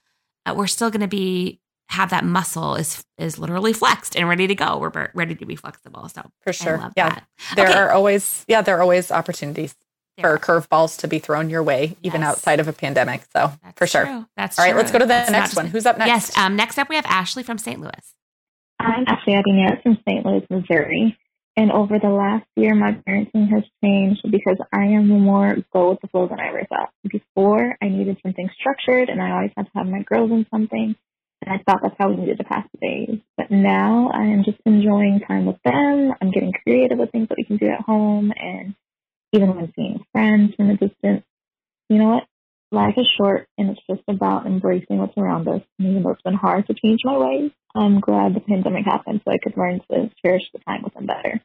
uh, 0.47 0.55
we're 0.57 0.67
still 0.67 0.91
going 0.91 1.03
to 1.03 1.09
be 1.09 1.61
have 1.91 2.11
that 2.11 2.25
muscle 2.25 2.77
is 2.77 3.05
is 3.19 3.39
literally 3.39 3.73
flexed 3.73 4.17
and 4.17 4.29
ready 4.29 4.47
to 4.47 4.55
go. 4.55 4.79
We're 4.79 5.11
ready 5.15 5.35
to 5.35 5.45
be 5.47 5.57
flexible. 5.57 6.09
So 6.09 6.23
for 6.43 6.53
sure, 6.53 6.91
yeah. 6.97 7.11
That. 7.11 7.25
There 7.57 7.69
okay. 7.69 7.79
are 7.79 7.91
always 7.91 8.45
yeah 8.49 8.63
there 8.63 8.79
are 8.79 8.83
always 8.83 9.11
opportunities. 9.11 9.75
for 10.21 10.37
curveballs 10.39 10.99
to 10.99 11.09
be 11.09 11.19
thrown 11.19 11.49
your 11.49 11.63
way, 11.63 11.97
even 12.03 12.21
Yes. 12.21 12.31
outside 12.31 12.61
of 12.61 12.69
a 12.69 12.75
pandemic. 12.75 13.23
So 13.33 13.53
That's 13.63 13.79
for 13.79 13.87
sure. 13.87 14.05
true. 14.05 14.27
That's 14.37 14.59
All 14.59 14.65
right, 14.67 14.73
true. 14.73 14.79
let's 14.81 14.93
go 14.93 14.99
to 14.99 15.05
the 15.07 15.09
That's 15.09 15.31
next 15.31 15.57
one. 15.57 15.67
Who's 15.67 15.87
up 15.87 15.97
next? 15.97 16.09
Yes. 16.09 16.37
Um, 16.37 16.57
next 16.57 16.77
up, 16.79 16.91
we 16.91 16.97
have 16.97 17.07
Ashley 17.07 17.43
from 17.43 17.57
St. 17.57 17.81
Louis. 17.81 18.15
I'm 18.79 19.05
Ashley 19.07 19.35
Adinette 19.35 19.83
from 19.83 19.97
St. 20.07 20.27
Louis, 20.27 20.45
Missouri. 20.51 21.17
And 21.57 21.73
over 21.73 21.99
the 21.99 22.09
last 22.11 22.45
year, 22.57 22.75
my 22.75 22.93
parenting 22.93 23.49
has 23.51 23.63
changed 23.83 24.21
because 24.31 24.59
I 24.73 24.85
am 24.85 25.09
more 25.09 25.57
go 25.73 25.91
with 25.91 26.01
the 26.03 26.09
flow 26.09 26.29
than 26.29 26.39
I 26.39 26.49
ever 26.49 26.67
thought. 26.69 26.91
Before, 27.09 27.77
I 27.83 27.89
needed 27.89 28.19
something 28.23 28.49
structured 28.59 29.09
and 29.09 29.23
I 29.23 29.31
always 29.33 29.53
had 29.57 29.67
to 29.67 29.73
have 29.75 29.87
my 29.87 30.03
girls 30.03 30.31
in 30.31 30.47
something. 30.51 30.97
And 31.43 31.55
I 31.55 31.63
thought 31.65 31.81
that's 31.83 31.97
how 31.99 32.11
we 32.11 32.17
needed 32.17 32.39
to 32.39 32.45
pass 32.45 32.67
the 32.73 32.87
days. 32.87 33.19
But 33.37 33.51
now 33.51 34.11
I 34.13 34.25
am 34.25 34.45
just 34.45 34.59
enjoying 34.67 35.21
time 35.27 35.47
with 35.47 35.57
them. 35.65 36.13
I'm 36.21 36.31
getting 36.31 36.53
creative 36.53 36.99
with 36.99 37.11
things 37.13 37.29
that 37.29 37.39
we 37.39 37.45
can 37.45 37.57
do 37.57 37.69
at 37.69 37.81
home. 37.81 38.33
And 38.37 38.75
even 39.33 39.55
when 39.55 39.73
seeing 39.75 40.05
friends 40.13 40.55
from 40.55 40.71
a 40.71 40.77
distance, 40.77 41.25
you 41.89 41.99
know 41.99 42.09
what? 42.09 42.25
Life 42.73 42.95
is 42.99 43.09
short 43.17 43.49
and 43.59 43.71
it's 43.71 43.81
just 43.89 44.03
about 44.07 44.47
embracing 44.47 44.99
what's 44.99 45.17
around 45.17 45.49
us. 45.49 45.63
And 45.79 45.89
even 45.89 46.03
though 46.03 46.11
it's 46.11 46.23
been 46.23 46.35
hard 46.35 46.67
to 46.69 46.75
change 46.75 47.01
my 47.05 47.17
ways, 47.17 47.51
I'm 47.75 48.01
glad 48.01 48.35
the 48.35 48.41
pandemic 48.41 48.85
happened 48.85 49.23
so 49.25 49.33
I 49.33 49.39
could 49.39 49.57
learn 49.57 49.81
to 49.91 50.11
cherish 50.23 50.45
the 50.53 50.61
time 50.61 50.83
with 50.83 50.95
them 50.95 51.07
better. 51.07 51.41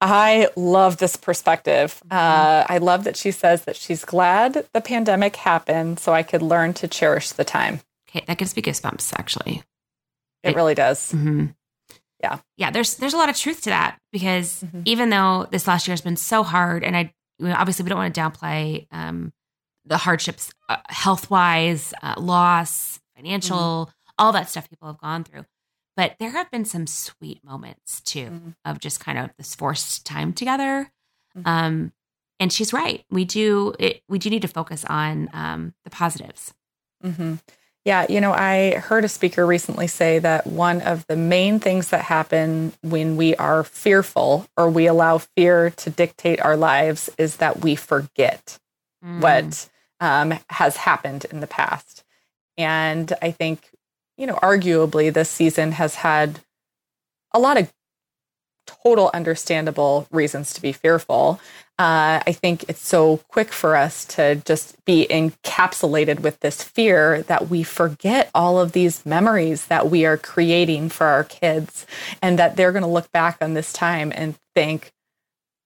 I 0.00 0.48
love 0.56 0.98
this 0.98 1.16
perspective. 1.16 2.02
Uh, 2.10 2.64
I 2.68 2.78
love 2.78 3.04
that 3.04 3.16
she 3.16 3.30
says 3.30 3.64
that 3.64 3.76
she's 3.76 4.04
glad 4.04 4.66
the 4.74 4.80
pandemic 4.82 5.36
happened 5.36 5.98
so 5.98 6.12
I 6.12 6.22
could 6.22 6.42
learn 6.42 6.74
to 6.74 6.88
cherish 6.88 7.32
the 7.32 7.44
time. 7.44 7.80
Okay, 8.08 8.24
that 8.26 8.38
gives 8.38 8.54
me 8.56 8.62
goosebumps, 8.62 9.12
actually. 9.18 9.62
It 10.42 10.54
really 10.54 10.74
does. 10.74 11.10
hmm 11.12 11.46
Yeah. 12.22 12.38
yeah. 12.56 12.70
There's 12.70 12.96
there's 12.96 13.14
a 13.14 13.16
lot 13.18 13.28
of 13.28 13.36
truth 13.36 13.62
to 13.62 13.70
that 13.70 13.98
because 14.12 14.62
Mhm. 14.62 14.82
even 14.84 15.10
though 15.10 15.46
this 15.50 15.66
last 15.66 15.86
year 15.88 15.92
has 15.92 16.00
been 16.00 16.16
so 16.16 16.42
hard, 16.42 16.84
and 16.84 16.96
I 16.96 17.12
you 17.38 17.48
know, 17.48 17.54
obviously 17.58 17.82
we 17.82 17.88
don't 17.90 17.98
want 17.98 18.14
to 18.14 18.20
downplay 18.20 18.86
um, 18.90 19.32
the 19.84 19.98
hardships, 19.98 20.50
uh, 20.68 20.76
health 20.88 21.30
wise, 21.30 21.92
uh, 22.02 22.14
loss, 22.16 23.00
financial, 23.14 23.90
all 24.18 24.32
that 24.32 24.48
stuff 24.48 24.70
people 24.70 24.88
have 24.88 24.98
gone 25.00 25.22
through. 25.24 25.44
But 25.96 26.16
there 26.18 26.30
have 26.30 26.50
been 26.50 26.64
some 26.64 26.86
sweet 26.86 27.42
moments 27.44 28.00
too 28.00 28.26
Mhm. 28.30 28.56
of 28.64 28.80
just 28.80 29.00
kind 29.00 29.18
of 29.18 29.30
this 29.36 29.54
forced 29.54 30.06
time 30.06 30.32
together. 30.32 30.90
Mhm. 31.36 31.46
Um, 31.46 31.92
and 32.40 32.52
she's 32.52 32.72
right. 32.72 33.04
We 33.10 33.24
do 33.24 33.74
it. 33.78 34.02
We 34.08 34.18
do 34.18 34.30
need 34.30 34.42
to 34.42 34.48
focus 34.48 34.84
on 34.86 35.28
um, 35.32 35.74
the 35.84 35.90
positives. 35.90 36.54
hmm 37.02 37.34
Yeah, 37.86 38.04
you 38.08 38.20
know, 38.20 38.32
I 38.32 38.72
heard 38.72 39.04
a 39.04 39.08
speaker 39.08 39.46
recently 39.46 39.86
say 39.86 40.18
that 40.18 40.44
one 40.44 40.80
of 40.82 41.06
the 41.06 41.14
main 41.14 41.60
things 41.60 41.90
that 41.90 42.02
happen 42.02 42.72
when 42.82 43.16
we 43.16 43.36
are 43.36 43.62
fearful 43.62 44.48
or 44.56 44.68
we 44.68 44.88
allow 44.88 45.18
fear 45.18 45.70
to 45.70 45.90
dictate 45.90 46.40
our 46.40 46.56
lives 46.56 47.08
is 47.16 47.36
that 47.36 47.60
we 47.62 47.76
forget 47.76 48.58
Mm. 49.04 49.20
what 49.20 49.68
um, 50.00 50.38
has 50.50 50.78
happened 50.78 51.26
in 51.30 51.40
the 51.40 51.46
past. 51.46 52.02
And 52.56 53.12
I 53.22 53.30
think, 53.30 53.70
you 54.16 54.26
know, 54.26 54.36
arguably 54.36 55.12
this 55.12 55.30
season 55.30 55.72
has 55.72 55.96
had 55.96 56.40
a 57.32 57.38
lot 57.38 57.58
of 57.58 57.72
total 58.66 59.10
understandable 59.14 60.08
reasons 60.10 60.52
to 60.54 60.62
be 60.62 60.72
fearful. 60.72 61.40
Uh, 61.78 62.22
I 62.26 62.32
think 62.32 62.64
it's 62.68 62.80
so 62.86 63.18
quick 63.28 63.52
for 63.52 63.76
us 63.76 64.06
to 64.06 64.36
just 64.36 64.82
be 64.86 65.06
encapsulated 65.10 66.20
with 66.20 66.40
this 66.40 66.62
fear 66.62 67.20
that 67.24 67.50
we 67.50 67.62
forget 67.62 68.30
all 68.34 68.58
of 68.58 68.72
these 68.72 69.04
memories 69.04 69.66
that 69.66 69.90
we 69.90 70.06
are 70.06 70.16
creating 70.16 70.88
for 70.88 71.06
our 71.06 71.24
kids 71.24 71.86
and 72.22 72.38
that 72.38 72.56
they're 72.56 72.72
going 72.72 72.80
to 72.82 72.88
look 72.88 73.12
back 73.12 73.36
on 73.42 73.52
this 73.52 73.74
time 73.74 74.10
and 74.14 74.38
think, 74.54 74.90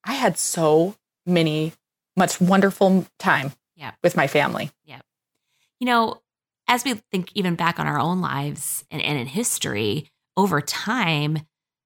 I 0.05 0.15
had 0.15 0.37
so 0.37 0.97
many, 1.27 1.75
much 2.17 2.41
wonderful 2.41 3.07
time 3.21 3.53
Yeah. 3.77 3.93
with 4.03 4.17
my 4.17 4.27
family. 4.27 4.73
Yeah. 4.85 5.03
You 5.79 5.87
know, 5.87 6.23
as 6.67 6.83
we 6.85 6.95
think 7.13 7.31
even 7.35 7.55
back 7.55 7.79
on 7.79 7.87
our 7.87 8.01
own 8.01 8.21
lives 8.21 8.85
and, 8.91 9.01
and 9.01 9.17
in 9.17 9.27
history, 9.29 10.11
over 10.37 10.61
time, 10.61 11.39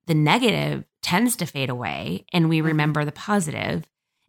the 0.07 0.15
negative 0.15 0.85
tends 1.03 1.37
to 1.37 1.47
fade 1.47 1.69
away 1.69 2.25
and 2.33 2.49
we 2.49 2.61
Mhm. 2.61 2.65
remember 2.65 3.05
the 3.05 3.13
positive. 3.13 3.85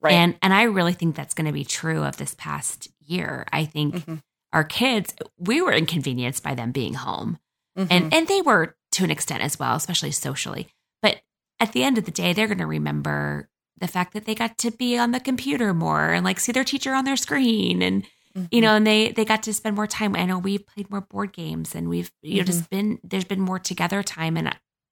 Right. 0.05 0.13
And 0.13 0.37
and 0.41 0.53
I 0.53 0.63
really 0.63 0.93
think 0.93 1.15
that's 1.15 1.33
going 1.33 1.47
to 1.47 1.51
be 1.53 1.65
true 1.65 2.03
of 2.03 2.17
this 2.17 2.35
past 2.37 2.87
year. 3.05 3.45
I 3.51 3.65
think 3.65 3.95
Mhm. 3.95 4.21
our 4.53 4.63
kids, 4.63 5.13
we 5.37 5.61
were 5.61 5.73
inconvenienced 5.73 6.43
by 6.43 6.55
them 6.55 6.71
being 6.71 6.93
home. 6.93 7.37
Mhm. 7.77 7.87
And 7.89 8.13
and 8.13 8.27
they 8.27 8.41
were 8.41 8.75
to 8.93 9.03
an 9.03 9.11
extent 9.11 9.41
as 9.43 9.59
well, 9.59 9.75
especially 9.75 10.11
socially. 10.11 10.67
But 11.01 11.21
at 11.59 11.71
the 11.73 11.83
end 11.83 11.97
of 11.97 12.05
the 12.05 12.11
day, 12.11 12.33
they're 12.33 12.47
going 12.47 12.59
to 12.59 12.65
remember 12.65 13.49
the 13.77 13.87
fact 13.87 14.13
that 14.13 14.25
they 14.25 14.35
got 14.35 14.57
to 14.59 14.71
be 14.71 14.97
on 14.97 15.11
the 15.11 15.19
computer 15.19 15.73
more 15.73 16.13
and 16.13 16.23
like 16.23 16.39
see 16.39 16.51
their 16.53 16.63
teacher 16.63 16.93
on 16.93 17.03
their 17.05 17.17
screen 17.17 17.81
and 17.81 18.05
you 18.51 18.59
Mhm. 18.59 18.61
know 18.61 18.75
and 18.75 18.87
they 18.87 19.11
they 19.11 19.25
got 19.25 19.43
to 19.43 19.53
spend 19.53 19.75
more 19.75 19.87
time 19.87 20.15
i 20.15 20.25
know 20.25 20.37
we've 20.37 20.65
played 20.67 20.89
more 20.89 21.01
board 21.01 21.31
games 21.33 21.73
and 21.75 21.87
we've 21.89 22.11
you 22.21 22.37
know 22.37 22.43
just 22.43 22.69
been 22.69 22.99
there's 23.03 23.23
been 23.25 23.39
more 23.41 23.59
together 23.59 24.01
time 24.03 24.35
and 24.37 24.47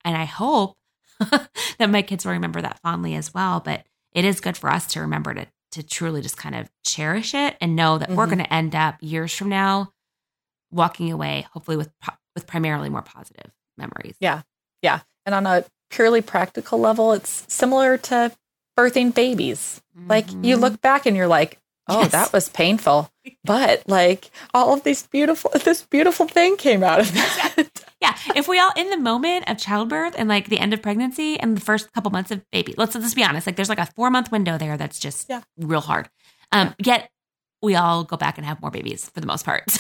and 0.05 0.15
i 0.17 0.23
hope 0.25 0.77
that 1.77 1.89
my 1.89 2.01
kids 2.01 2.25
will 2.25 2.33
remember 2.33 2.61
that 2.61 2.79
fondly 2.81 3.15
as 3.15 3.33
well 3.33 3.59
but 3.59 3.85
it 4.13 4.25
is 4.25 4.39
good 4.39 4.57
for 4.57 4.69
us 4.69 4.85
to 4.87 5.01
remember 5.01 5.33
to 5.33 5.47
to 5.71 5.81
truly 5.81 6.21
just 6.21 6.37
kind 6.37 6.53
of 6.55 6.69
cherish 6.85 7.33
it 7.33 7.57
and 7.59 7.75
know 7.75 7.97
that 7.97 8.09
we're 8.11 8.25
Mhm. 8.27 8.29
going 8.29 8.43
to 8.45 8.53
end 8.53 8.75
up 8.75 8.95
years 9.01 9.33
from 9.33 9.49
now 9.49 9.91
walking 10.71 11.11
away 11.11 11.47
hopefully 11.53 11.77
with 11.77 11.89
with 12.35 12.47
primarily 12.47 12.89
more 12.89 13.01
positive 13.01 13.51
memories 13.77 14.15
Yeah. 14.19 14.41
Yeah. 14.81 15.01
And 15.25 15.33
on 15.35 15.45
a 15.45 15.63
purely 15.89 16.21
practical 16.21 16.79
level, 16.79 17.13
it's 17.13 17.45
similar 17.47 17.97
to 17.97 18.31
birthing 18.77 19.13
babies. 19.13 19.81
Like 19.95 20.29
you 20.31 20.57
Mhm. 20.57 20.61
look 20.61 20.81
back 20.81 21.05
and 21.05 21.15
you're 21.15 21.27
like, 21.27 21.59
oh, 21.87 22.01
Yes. 22.01 22.11
that 22.11 22.33
was 22.33 22.49
painful. 22.49 23.09
But 23.43 23.83
like 23.87 24.29
all 24.53 24.73
of 24.73 24.83
these 24.83 25.05
beautiful, 25.07 25.51
this 25.63 25.83
beautiful 25.83 26.27
thing 26.27 26.57
came 26.57 26.83
out 26.83 26.99
of 26.99 27.13
that. 27.13 27.69
Yeah, 28.03 28.17
if 28.35 28.49
we 28.49 28.59
all 28.59 28.71
in 28.75 28.89
the 28.89 28.97
moment 28.97 29.49
of 29.49 29.57
childbirth 29.57 30.15
and 30.17 30.27
like 30.27 30.49
the 30.49 30.59
end 30.59 30.73
of 30.73 30.81
pregnancy 30.81 31.39
and 31.39 31.55
the 31.55 31.61
first 31.61 31.89
couple 31.93 32.11
months 32.11 32.31
of 32.31 32.41
baby, 32.51 32.73
let's 32.77 32.93
let's 32.95 33.13
be 33.13 33.23
honest, 33.23 33.47
like 33.47 33.55
there's 33.55 33.69
like 33.69 33.79
a 33.79 33.85
four 33.95 34.09
month 34.09 34.29
window 34.29 34.57
there 34.57 34.75
that's 34.75 34.99
just 34.99 35.29
Yeah. 35.29 35.41
real 35.57 35.79
hard. 35.79 36.09
Um, 36.51 36.75
yet 36.83 37.09
we 37.61 37.75
all 37.75 38.03
go 38.03 38.17
back 38.17 38.37
and 38.37 38.45
have 38.45 38.59
more 38.61 38.71
babies 38.71 39.09
for 39.09 39.21
the 39.21 39.27
most 39.27 39.45
part. 39.45 39.63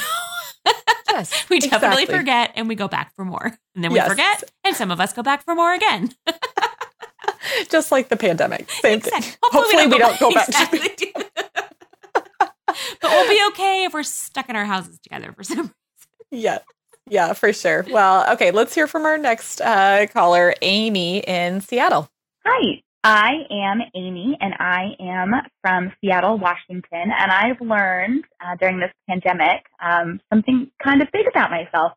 So 0.65 1.17
yes. 1.19 1.45
we 1.49 1.59
definitely 1.59 2.03
exactly. 2.03 2.17
forget 2.17 2.51
and 2.55 2.67
we 2.69 2.73
go 2.75 2.87
back 2.87 3.13
for 3.15 3.23
more, 3.25 3.53
and 3.75 3.83
then 3.83 3.91
we 3.91 3.97
Yes. 3.97 4.07
forget, 4.07 4.43
and 4.63 4.73
some 4.75 4.89
of 4.89 4.99
us 5.01 5.11
go 5.13 5.21
back 5.21 5.43
for 5.43 5.53
more 5.53 5.71
again. 5.73 6.09
Just 7.69 7.91
like 7.91 8.07
the 8.09 8.15
pandemic. 8.17 8.67
Same 8.71 8.97
Exactly. 8.99 9.21
thing. 9.21 9.37
Hopefully 9.43 9.87
we 9.87 9.97
don't 9.99 10.17
go 10.19 10.31
back. 10.33 10.47
Exactly. 10.47 11.13
But 13.03 13.11
we'll 13.11 13.29
be 13.29 13.43
okay 13.49 13.85
if 13.85 13.93
we're 13.93 14.01
stuck 14.01 14.49
in 14.49 14.55
our 14.55 14.65
houses 14.65 14.99
together 14.99 15.31
for 15.33 15.43
some 15.43 15.57
reason. 15.57 15.73
Yeah. 16.31 16.59
Yeah, 17.09 17.33
for 17.33 17.51
sure. 17.51 17.85
Well, 17.89 18.31
okay, 18.33 18.51
let's 18.51 18.73
hear 18.73 18.87
from 18.87 19.03
our 19.03 19.17
next 19.17 19.61
uh, 19.61 20.07
caller, 20.11 20.55
Amy 20.61 21.19
in 21.19 21.59
Seattle. 21.61 22.09
Hi, 22.45 22.81
I 23.03 23.31
am 23.51 23.81
Amy, 23.93 24.37
and 24.39 24.53
I 24.57 24.95
am 24.99 25.33
from 25.61 25.91
Seattle, 25.99 26.37
Washington. 26.37 27.11
And 27.11 27.31
I've 27.31 27.59
learned 27.59 28.23
uh, 28.39 28.55
during 28.57 28.79
this 28.79 28.91
pandemic 29.09 29.65
um, 29.83 30.21
something 30.31 30.71
kind 30.81 31.01
of 31.01 31.09
big 31.11 31.27
about 31.27 31.51
myself. 31.51 31.91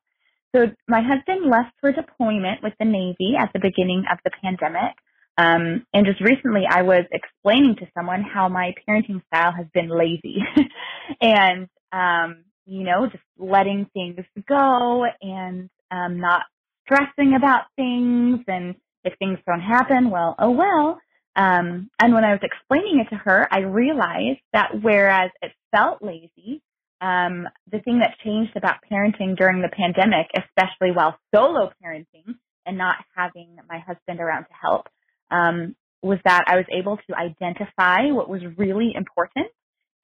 So, 0.54 0.66
my 0.88 1.02
husband 1.02 1.48
left 1.48 1.72
for 1.80 1.92
deployment 1.92 2.62
with 2.62 2.72
the 2.80 2.86
Navy 2.86 3.36
at 3.38 3.52
the 3.52 3.60
beginning 3.60 4.04
of 4.10 4.18
the 4.24 4.30
pandemic. 4.42 4.96
Um, 5.38 5.86
and 5.92 6.06
just 6.06 6.20
recently, 6.20 6.62
I 6.68 6.82
was 6.82 7.04
explaining 7.12 7.76
to 7.76 7.88
someone 7.94 8.22
how 8.22 8.48
my 8.48 8.74
parenting 8.88 9.22
style 9.26 9.52
has 9.52 9.66
been 9.74 9.88
lazy. 9.88 10.38
and, 11.20 11.68
um, 11.92 12.44
you 12.64 12.84
know, 12.84 13.06
just 13.06 13.22
letting 13.38 13.86
things 13.92 14.24
go 14.48 15.04
and 15.20 15.68
um, 15.90 16.20
not 16.20 16.42
stressing 16.84 17.34
about 17.34 17.64
things 17.76 18.40
and 18.48 18.74
if 19.04 19.16
things 19.18 19.38
don't 19.46 19.60
happen, 19.60 20.10
well, 20.10 20.34
oh 20.38 20.50
well. 20.50 20.98
Um, 21.36 21.90
and 22.00 22.14
when 22.14 22.24
I 22.24 22.32
was 22.32 22.40
explaining 22.42 23.04
it 23.04 23.10
to 23.10 23.16
her, 23.16 23.46
I 23.50 23.60
realized 23.60 24.40
that 24.52 24.70
whereas 24.82 25.30
it 25.42 25.52
felt 25.70 26.02
lazy, 26.02 26.62
um, 27.00 27.46
the 27.70 27.80
thing 27.80 27.98
that 28.00 28.16
changed 28.24 28.56
about 28.56 28.76
parenting 28.90 29.36
during 29.36 29.60
the 29.60 29.68
pandemic, 29.68 30.28
especially 30.34 30.92
while 30.92 31.18
solo 31.34 31.70
parenting 31.84 32.34
and 32.64 32.78
not 32.78 32.96
having 33.14 33.56
my 33.68 33.78
husband 33.78 34.18
around 34.18 34.44
to 34.44 34.54
help, 34.60 34.88
um, 35.30 35.74
was 36.02 36.18
that 36.24 36.44
I 36.46 36.56
was 36.56 36.66
able 36.70 36.96
to 36.96 37.16
identify 37.16 38.10
what 38.12 38.28
was 38.28 38.42
really 38.56 38.92
important 38.94 39.48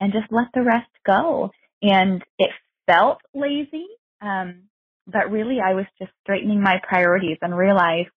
and 0.00 0.12
just 0.12 0.32
let 0.32 0.46
the 0.54 0.62
rest 0.62 0.90
go. 1.06 1.50
And 1.80 2.22
it 2.38 2.50
felt 2.86 3.18
lazy, 3.34 3.86
um, 4.20 4.62
but 5.06 5.30
really 5.30 5.58
I 5.60 5.74
was 5.74 5.86
just 5.98 6.12
straightening 6.22 6.60
my 6.60 6.80
priorities 6.86 7.38
and 7.42 7.56
realized 7.56 8.10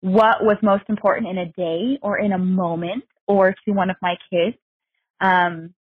what 0.00 0.44
was 0.44 0.56
most 0.62 0.84
important 0.88 1.28
in 1.28 1.38
a 1.38 1.46
day 1.52 1.98
or 2.02 2.18
in 2.18 2.32
a 2.32 2.38
moment 2.38 3.04
or 3.26 3.54
to 3.64 3.72
one 3.72 3.90
of 3.90 3.96
my 4.02 4.16
kids. 4.30 4.56
Um, 5.20 5.74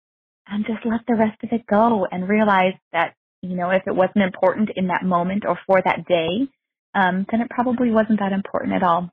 and 0.47 0.67
just 0.67 0.85
let 0.85 1.01
the 1.07 1.15
rest 1.15 1.43
of 1.45 1.51
it 1.53 1.67
go 1.67 2.07
and 2.11 2.29
realize 2.29 2.75
that, 2.93 3.15
you 3.41 3.55
know, 3.57 3.71
if 3.71 3.83
it 3.87 3.95
wasn't 3.95 4.25
important 4.25 4.71
in 4.77 4.89
that 4.89 5.05
moment 5.05 5.45
or 5.47 5.59
for 5.67 5.81
that 5.85 6.07
day, 6.07 6.49
um, 6.95 7.25
then 7.31 7.41
it 7.41 7.49
probably 7.51 7.91
wasn't 7.91 8.19
that 8.19 8.33
important 8.33 8.75
at 8.75 8.83
all. 8.83 9.11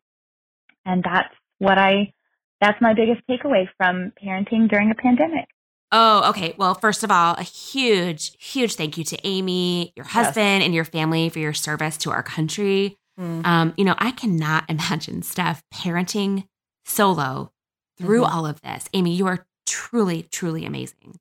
And 0.86 1.04
that's 1.04 1.34
what 1.60 1.78
I, 1.78 2.14
that's 2.62 2.82
my 2.82 2.94
biggest 2.94 3.22
takeaway 3.30 3.68
from 3.78 4.12
parenting 4.24 4.70
during 4.70 4.92
a 4.92 4.96
pandemic. 4.96 5.46
Oh, 5.92 6.30
okay. 6.30 6.54
Well, 6.58 6.76
first 6.76 7.04
of 7.04 7.12
all, 7.12 7.36
a 7.36 7.44
huge, 7.44 8.34
huge 8.40 8.76
thank 8.76 8.98
you 8.98 9.04
to 9.06 9.18
Amy, 9.24 9.94
your 9.96 10.06
husband, 10.06 10.60
yes. 10.60 10.66
and 10.66 10.74
your 10.74 10.84
family 10.84 11.30
for 11.30 11.40
your 11.40 11.54
service 11.54 11.98
to 11.98 12.12
our 12.12 12.24
country. 12.24 12.98
Mm. 13.20 13.46
Um, 13.46 13.74
you 13.78 13.86
know, 13.86 13.96
I 13.98 14.12
cannot 14.12 14.66
imagine 14.70 15.22
Steph 15.22 15.64
parenting 15.74 16.48
solo 16.86 17.52
through 17.98 18.24
mm-hmm. 18.24 18.36
all 18.36 18.46
of 18.46 18.62
this. 18.62 18.90
Amy, 18.94 19.14
you 19.14 19.28
are 19.28 19.46
truly, 19.66 20.24
truly 20.24 20.66
amazing. 20.66 21.20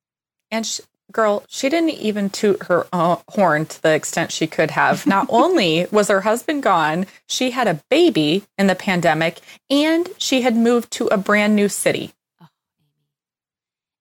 And 0.51 0.67
she, 0.67 0.83
girl, 1.13 1.45
she 1.49 1.69
didn't 1.69 1.91
even 1.91 2.31
toot 2.31 2.65
her 2.65 2.87
horn 2.93 3.67
to 3.67 3.83
the 3.83 3.95
extent 3.95 4.33
she 4.33 4.47
could 4.47 4.71
have. 4.73 5.07
Not 5.07 5.27
only 5.31 5.87
was 5.91 6.09
her 6.09 6.21
husband 6.23 6.63
gone, 6.63 7.07
she 7.29 7.51
had 7.53 7.69
a 7.69 7.81
baby 7.91 8.45
in 8.59 8.67
the 8.67 8.75
pandemic 8.75 9.41
and 9.71 10.09
she 10.19 10.43
had 10.43 10.57
moved 10.57 10.91
to 10.93 11.07
a 11.09 11.17
brand 11.17 11.57
new 11.57 11.69
city. 11.69 12.13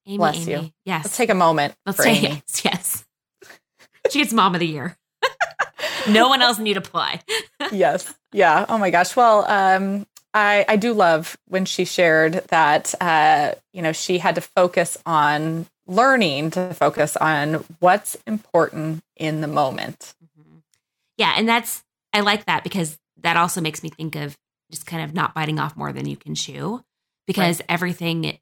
Amy, 0.08 0.18
Bless 0.18 0.48
Amy. 0.48 0.52
you. 0.66 0.72
Yes. 0.86 1.06
Let's 1.06 1.18
take 1.18 1.30
a 1.30 1.36
moment. 1.36 1.74
Let's 1.86 2.06
Amy. 2.06 2.42
yes. 2.44 2.62
Yes. 2.66 3.06
She 4.12 4.20
gets 4.20 4.34
mom 4.34 4.54
of 4.54 4.60
the 4.60 4.68
year. 4.68 4.96
no 6.10 6.28
one 6.30 6.42
else 6.44 6.60
need 6.60 6.78
apply. 6.78 7.22
yes. 7.72 8.14
Yeah. 8.32 8.66
Oh 8.70 8.78
my 8.78 8.92
gosh. 8.92 9.16
Well, 9.16 9.46
um, 9.50 10.06
I, 10.32 10.64
I 10.68 10.76
do 10.76 10.94
love 10.94 11.38
when 11.48 11.66
she 11.66 11.86
shared 11.86 12.34
that, 12.50 12.94
uh, 13.02 13.56
you 13.74 13.82
know, 13.82 13.94
she 13.94 14.20
had 14.20 14.36
to 14.36 14.42
focus 14.42 14.98
on 15.08 15.66
learning 15.88 16.52
to 16.52 16.74
focus 16.74 17.16
on 17.18 17.66
what's 17.80 18.18
important 18.26 19.04
in 19.16 19.42
the 19.42 19.48
moment. 19.48 20.14
Mm-hmm. 20.24 20.58
Yeah. 21.18 21.34
And 21.38 21.48
that's, 21.48 21.84
I 22.14 22.22
like 22.22 22.46
that 22.46 22.64
because 22.64 22.98
that 23.22 23.38
also 23.38 23.62
makes 23.62 23.84
me 23.84 23.90
think 23.90 24.16
of 24.16 24.38
just 24.72 24.86
kind 24.86 25.04
of 25.04 25.14
not 25.14 25.34
biting 25.34 25.60
off 25.60 25.76
more 25.76 25.94
than 25.94 26.08
you 26.08 26.18
can 26.18 26.36
chew 26.36 26.84
because 27.28 27.60
right. 27.60 27.66
everything 27.70 28.40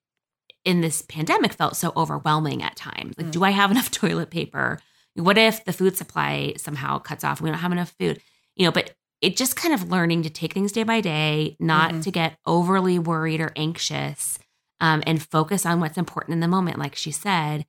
in 0.66 0.82
this 0.82 1.02
pandemic 1.02 1.54
felt 1.54 1.76
so 1.76 1.92
overwhelming 1.96 2.64
at 2.64 2.76
times. 2.76 3.16
Like, 3.18 3.28
mm. 3.28 3.32
do 3.32 3.44
I 3.44 3.52
have 3.52 3.72
enough 3.72 3.92
toilet 3.92 4.30
paper? 4.30 4.80
What 5.16 5.38
if 5.38 5.66
the 5.66 5.74
food 5.74 5.98
supply 5.98 6.54
somehow 6.58 7.00
cuts 7.00 7.24
off? 7.24 7.42
We 7.42 7.50
don't 7.50 7.60
have 7.60 7.72
enough 7.72 7.94
food, 8.00 8.22
you 8.56 8.66
know, 8.66 8.72
but 8.72 8.94
it 9.22 9.38
just 9.38 9.56
kind 9.56 9.74
of 9.74 9.90
learning 9.90 10.24
to 10.24 10.30
take 10.30 10.54
things 10.54 10.72
day 10.72 10.84
by 10.84 11.02
day, 11.02 11.56
not 11.60 11.92
mm-hmm. 11.92 12.02
to 12.02 12.12
get 12.12 12.38
overly 12.46 13.00
worried 13.00 13.42
or 13.42 13.52
anxious, 13.56 14.38
um, 14.84 15.02
and 15.08 15.24
focus 15.24 15.66
on 15.66 15.80
what's 15.80 15.98
important 15.98 16.34
in 16.34 16.42
the 16.42 16.48
moment, 16.48 16.78
like 16.78 16.94
she 16.94 17.10
said, 17.10 17.66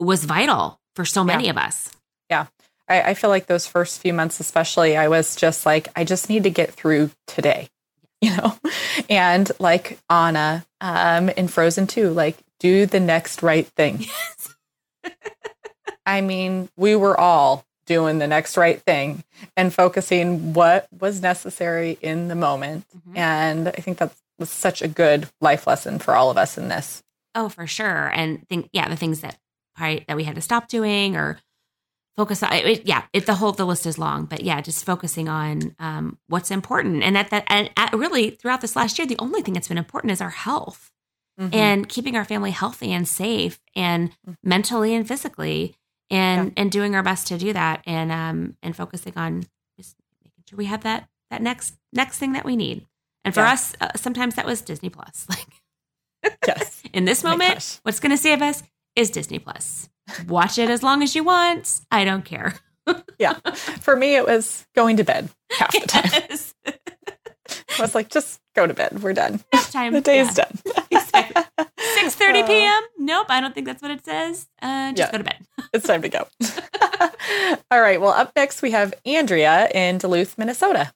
was 0.00 0.24
vital 0.24 0.80
for 0.96 1.04
so 1.04 1.22
many 1.22 1.44
yeah. 1.44 1.50
of 1.50 1.56
us. 1.56 1.92
Yeah. 2.28 2.46
I, 2.88 3.02
I 3.02 3.14
feel 3.14 3.30
like 3.30 3.46
those 3.46 3.68
first 3.68 4.00
few 4.00 4.12
months, 4.12 4.40
especially, 4.40 4.96
I 4.96 5.06
was 5.06 5.36
just 5.36 5.64
like, 5.64 5.88
I 5.94 6.02
just 6.02 6.28
need 6.28 6.42
to 6.42 6.50
get 6.50 6.72
through 6.72 7.12
today. 7.28 7.68
you 8.20 8.36
know 8.36 8.54
and 9.08 9.50
like 9.58 9.98
anna 10.10 10.66
um 10.82 11.30
in 11.30 11.48
frozen 11.48 11.86
2 11.86 12.10
like 12.10 12.36
do 12.58 12.84
the 12.84 13.00
next 13.00 13.42
right 13.42 13.66
thing 13.68 13.98
yes. 15.04 15.14
i 16.04 16.20
mean 16.20 16.68
we 16.76 16.94
were 16.94 17.18
all 17.18 17.64
doing 17.86 18.18
the 18.18 18.26
next 18.26 18.58
right 18.58 18.82
thing 18.82 19.24
and 19.56 19.72
focusing 19.72 20.52
what 20.52 20.86
was 20.92 21.22
necessary 21.22 21.96
in 22.02 22.28
the 22.28 22.34
moment 22.34 22.84
mm-hmm. 22.94 23.16
and 23.16 23.68
i 23.68 23.80
think 23.80 23.96
that 23.96 24.12
was 24.40 24.50
such 24.50 24.82
a 24.82 24.88
good 24.88 25.28
life 25.40 25.66
lesson 25.66 25.98
for 25.98 26.14
all 26.14 26.30
of 26.30 26.36
us 26.36 26.58
in 26.58 26.68
this 26.68 27.02
oh 27.34 27.48
for 27.48 27.66
sure 27.66 28.08
and 28.08 28.46
think 28.48 28.68
yeah 28.72 28.88
the 28.88 28.96
things 28.96 29.20
that 29.20 29.38
that 29.78 30.16
we 30.16 30.24
had 30.24 30.34
to 30.34 30.42
stop 30.42 30.68
doing 30.68 31.16
or 31.16 31.38
focus 32.16 32.42
on 32.42 32.52
it, 32.52 32.86
yeah 32.86 33.04
it, 33.14 33.24
the 33.24 33.36
whole 33.36 33.52
the 33.52 33.64
list 33.64 33.86
is 33.86 33.98
long 33.98 34.26
but 34.26 34.42
yeah 34.42 34.60
just 34.60 34.84
focusing 34.84 35.28
on 35.28 35.74
um, 35.78 36.18
what's 36.26 36.50
important 36.50 37.02
and 37.02 37.16
at 37.16 37.30
that 37.30 37.44
and 37.48 37.70
at 37.76 37.92
really 37.94 38.30
throughout 38.30 38.60
this 38.60 38.76
last 38.76 38.98
year 38.98 39.06
the 39.06 39.18
only 39.18 39.40
thing 39.40 39.54
that's 39.54 39.68
been 39.68 39.78
important 39.78 40.10
is 40.10 40.20
our 40.20 40.30
health 40.30 40.92
mm-hmm. 41.40 41.54
and 41.54 41.88
keeping 41.88 42.16
our 42.16 42.24
family 42.24 42.50
healthy 42.50 42.92
and 42.92 43.08
safe 43.08 43.60
and 43.74 44.10
mm-hmm. 44.10 44.32
mentally 44.42 44.94
and 44.94 45.08
physically 45.08 45.74
and 46.10 46.48
yeah. 46.48 46.62
and 46.62 46.70
doing 46.70 46.94
our 46.94 47.02
best 47.02 47.26
to 47.28 47.38
do 47.38 47.52
that 47.52 47.82
and 47.86 48.12
um 48.12 48.56
and 48.62 48.76
focusing 48.76 49.14
on 49.16 49.44
just 49.78 49.96
making 50.22 50.44
sure 50.46 50.56
we 50.58 50.66
have 50.66 50.82
that 50.82 51.08
that 51.30 51.40
next 51.40 51.76
next 51.92 52.18
thing 52.18 52.32
that 52.32 52.44
we 52.44 52.54
need 52.54 52.86
and 53.24 53.34
for 53.34 53.40
yeah. 53.40 53.52
us 53.52 53.74
uh, 53.80 53.88
sometimes 53.96 54.34
that 54.34 54.46
was 54.46 54.62
disney 54.62 54.88
plus 54.88 55.26
like 55.30 56.34
yes 56.46 56.82
in 56.92 57.04
this 57.04 57.24
oh 57.24 57.28
moment 57.28 57.80
what's 57.82 58.00
going 58.00 58.10
to 58.10 58.16
save 58.16 58.42
us 58.42 58.62
is 58.96 59.10
disney 59.10 59.38
plus 59.38 59.88
watch 60.26 60.58
it 60.58 60.70
as 60.70 60.82
long 60.82 61.02
as 61.02 61.14
you 61.14 61.24
want. 61.24 61.80
I 61.90 62.04
don't 62.04 62.24
care. 62.24 62.54
yeah. 63.18 63.34
For 63.34 63.96
me, 63.96 64.16
it 64.16 64.26
was 64.26 64.66
going 64.74 64.96
to 64.96 65.04
bed 65.04 65.30
half 65.50 65.72
the 65.72 65.80
time. 65.80 66.10
Yes. 66.12 66.54
I 66.66 67.82
was 67.82 67.94
like, 67.94 68.10
just 68.10 68.40
go 68.54 68.66
to 68.66 68.74
bed. 68.74 69.02
We're 69.02 69.12
done. 69.12 69.42
time. 69.70 69.92
The 69.92 70.00
day 70.00 70.20
is 70.20 70.34
done. 70.34 70.58
exactly. 70.90 71.42
6.30 71.58 72.46
p.m. 72.46 72.82
Nope, 72.98 73.26
I 73.28 73.40
don't 73.40 73.54
think 73.54 73.66
that's 73.66 73.82
what 73.82 73.90
it 73.90 74.04
says. 74.04 74.46
Uh, 74.60 74.92
just 74.92 74.98
yeah. 74.98 75.12
go 75.12 75.18
to 75.18 75.24
bed. 75.24 75.46
it's 75.72 75.86
time 75.86 76.02
to 76.02 76.08
go. 76.08 76.26
All 77.70 77.80
right. 77.80 78.00
Well, 78.00 78.12
up 78.12 78.32
next, 78.36 78.62
we 78.62 78.70
have 78.72 78.94
Andrea 79.04 79.68
in 79.74 79.98
Duluth, 79.98 80.38
Minnesota. 80.38 80.92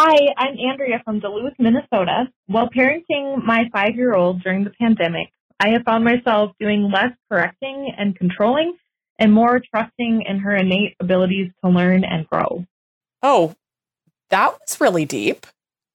Hi, 0.00 0.32
I'm 0.36 0.56
Andrea 0.56 1.02
from 1.04 1.18
Duluth, 1.18 1.54
Minnesota. 1.58 2.28
While 2.46 2.70
parenting 2.70 3.44
my 3.44 3.68
five 3.72 3.96
year 3.96 4.14
old 4.14 4.44
during 4.44 4.62
the 4.62 4.70
pandemic, 4.70 5.26
I 5.58 5.70
have 5.70 5.82
found 5.82 6.04
myself 6.04 6.52
doing 6.60 6.88
less 6.88 7.10
correcting 7.28 7.92
and 7.98 8.16
controlling 8.16 8.76
and 9.18 9.32
more 9.32 9.60
trusting 9.74 10.22
in 10.22 10.38
her 10.38 10.54
innate 10.54 10.94
abilities 11.00 11.50
to 11.64 11.70
learn 11.72 12.04
and 12.04 12.28
grow. 12.28 12.64
Oh, 13.24 13.56
that 14.30 14.52
was 14.60 14.80
really 14.80 15.04
deep. 15.04 15.46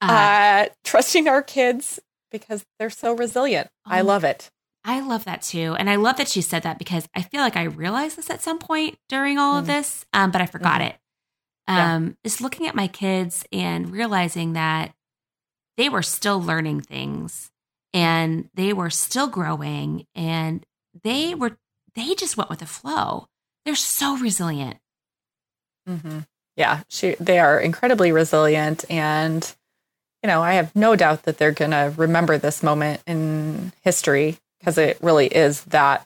Uh, 0.01 0.11
uh, 0.11 0.65
trusting 0.83 1.29
our 1.29 1.41
kids 1.41 2.01
because 2.29 2.65
they're 2.79 2.89
so 2.89 3.13
resilient. 3.13 3.69
I 3.85 4.01
oh, 4.01 4.03
love 4.03 4.25
it. 4.25 4.51
I 4.83 4.99
love 4.99 5.23
that 5.23 5.43
too. 5.43 5.77
And 5.79 5.89
I 5.89 5.95
love 5.95 6.17
that 6.17 6.27
she 6.27 6.41
said 6.41 6.63
that 6.63 6.77
because 6.77 7.07
I 7.15 7.21
feel 7.21 7.39
like 7.39 7.55
I 7.55 7.63
realized 7.63 8.17
this 8.17 8.29
at 8.29 8.41
some 8.41 8.59
point 8.59 8.97
during 9.07 9.37
all 9.37 9.55
mm. 9.55 9.59
of 9.59 9.67
this, 9.67 10.05
um, 10.11 10.29
but 10.29 10.41
I 10.41 10.45
forgot 10.45 10.81
mm. 10.81 10.87
it. 10.87 10.95
Um, 11.67 12.05
yeah. 12.05 12.11
Is 12.23 12.41
looking 12.41 12.67
at 12.67 12.75
my 12.75 12.87
kids 12.87 13.45
and 13.51 13.89
realizing 13.91 14.53
that 14.53 14.93
they 15.77 15.89
were 15.89 16.03
still 16.03 16.41
learning 16.41 16.81
things 16.81 17.51
and 17.93 18.49
they 18.53 18.73
were 18.73 18.89
still 18.89 19.27
growing 19.27 20.05
and 20.15 20.65
they 21.03 21.35
were 21.35 21.57
they 21.95 22.15
just 22.15 22.37
went 22.37 22.49
with 22.49 22.59
the 22.59 22.65
flow 22.65 23.27
they're 23.65 23.75
so 23.75 24.17
resilient 24.17 24.77
mm-hmm. 25.87 26.19
yeah 26.55 26.81
she, 26.89 27.15
they 27.19 27.39
are 27.39 27.59
incredibly 27.59 28.11
resilient 28.11 28.83
and 28.89 29.55
you 30.21 30.27
know 30.27 30.41
i 30.41 30.53
have 30.53 30.75
no 30.75 30.95
doubt 30.95 31.23
that 31.23 31.37
they're 31.37 31.51
going 31.51 31.71
to 31.71 31.93
remember 31.97 32.37
this 32.37 32.63
moment 32.63 33.01
in 33.05 33.71
history 33.81 34.37
because 34.59 34.77
it 34.77 34.97
really 35.01 35.27
is 35.27 35.63
that 35.65 36.05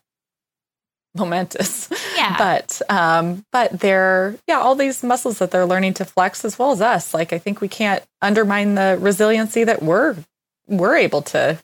momentous 1.16 1.90
yeah 2.32 2.38
but 2.38 2.82
um 2.90 3.46
but 3.52 3.80
they're 3.80 4.36
yeah 4.48 4.60
all 4.60 4.76
these 4.76 5.04
muscles 5.04 5.40
that 5.40 5.52
they're 5.52 5.66
learning 5.66 5.94
to 5.94 6.06
flex 6.06 6.44
as 6.46 6.58
well 6.58 6.72
as 6.72 6.82
us 6.82 7.14
like 7.14 7.34
i 7.34 7.38
think 7.38 7.62
we 7.62 7.68
can't 7.68 8.04
undermine 8.22 8.76
the 8.76 8.98
resiliency 9.00 9.64
that 9.64 9.82
we're 9.82 10.16
we're 10.68 10.96
able 10.96 11.22
to 11.22 11.58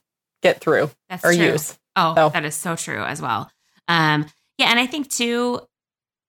get 0.43 0.60
through 0.60 0.91
That's 1.10 1.23
or 1.26 1.34
true. 1.34 1.45
use. 1.45 1.78
Oh, 1.95 2.13
so. 2.15 2.30
that 2.30 2.45
is 2.45 2.56
so 2.56 2.76
true 2.76 3.04
as 3.04 3.21
well. 3.21 3.52
Um, 3.88 4.26
yeah, 4.58 4.67
and 4.69 4.80
I 4.80 4.86
think 4.86 5.10
too, 5.10 5.62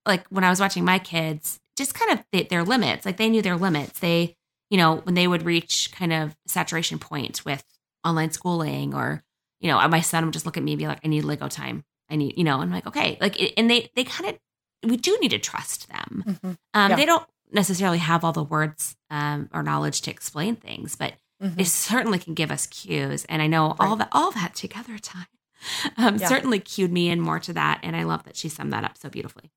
like 0.07 0.27
when 0.29 0.45
I 0.45 0.51
was 0.51 0.61
watching 0.61 0.85
my 0.85 0.99
kids, 0.99 1.61
just 1.77 1.95
kind 1.95 2.13
of 2.13 2.25
they, 2.33 2.45
their 2.45 2.65
limits. 2.65 3.05
Like 3.05 3.17
they 3.17 3.29
knew 3.29 3.43
their 3.43 3.57
limits. 3.57 3.99
They, 4.01 4.37
you 4.71 4.79
know, 4.79 4.97
when 4.97 5.15
they 5.15 5.27
would 5.27 5.43
reach 5.43 5.91
kind 5.93 6.13
of 6.13 6.37
saturation 6.47 6.99
point 6.99 7.45
with 7.45 7.65
online 8.05 8.31
schooling, 8.31 8.95
or 8.95 9.23
you 9.61 9.71
know, 9.71 9.87
my 9.89 10.01
son 10.01 10.25
would 10.25 10.33
just 10.33 10.47
look 10.47 10.57
at 10.57 10.63
me 10.63 10.73
and 10.73 10.79
be 10.79 10.87
like, 10.87 11.01
"I 11.05 11.09
need 11.09 11.25
Lego 11.25 11.49
time. 11.49 11.85
I 12.11 12.17
need," 12.17 12.37
you 12.37 12.45
know, 12.45 12.61
I'm 12.61 12.71
like, 12.71 12.87
"Okay," 12.87 13.19
like, 13.21 13.41
and 13.57 13.71
they 13.71 13.91
they 13.95 14.05
kind 14.05 14.31
of 14.31 14.91
we 14.91 14.97
do 14.97 15.17
need 15.21 15.31
to 15.31 15.39
trust 15.39 15.89
them. 15.89 16.25
Mm-hmm. 16.27 16.53
Um, 16.75 16.91
yeah. 16.91 16.97
They 16.97 17.07
don't 17.07 17.27
necessarily 17.53 17.99
have 17.99 18.25
all 18.25 18.33
the 18.33 18.43
words 18.43 18.97
um, 19.11 19.49
or 19.53 19.63
knowledge 19.63 20.03
to 20.03 20.11
explain 20.11 20.57
things, 20.57 20.97
but 20.97 21.15
Mm-hmm. 21.43 21.61
It 21.61 21.67
certainly 21.67 22.19
can 22.19 22.35
give 22.35 22.51
us 22.51 22.67
cues. 22.67 23.25
And 23.27 23.43
I 23.43 23.47
know 23.47 23.69
right. 23.69 23.81
all 23.81 23.97
that 23.97 24.09
all 24.13 24.31
that 24.33 24.55
together 24.55 24.99
time 24.99 25.27
um, 25.97 26.17
yeah. 26.17 26.29
certainly 26.29 26.59
cued 26.59 26.93
me 26.93 27.11
in 27.11 27.21
more 27.21 27.41
to 27.41 27.53
that. 27.53 27.81
And 27.83 27.95
I 27.97 28.05
love 28.05 28.25
that 28.25 28.37
she 28.37 28.49
summed 28.49 28.73
that 28.73 28.85
up 28.85 28.97
so 28.97 29.09
beautifully. 29.09 29.51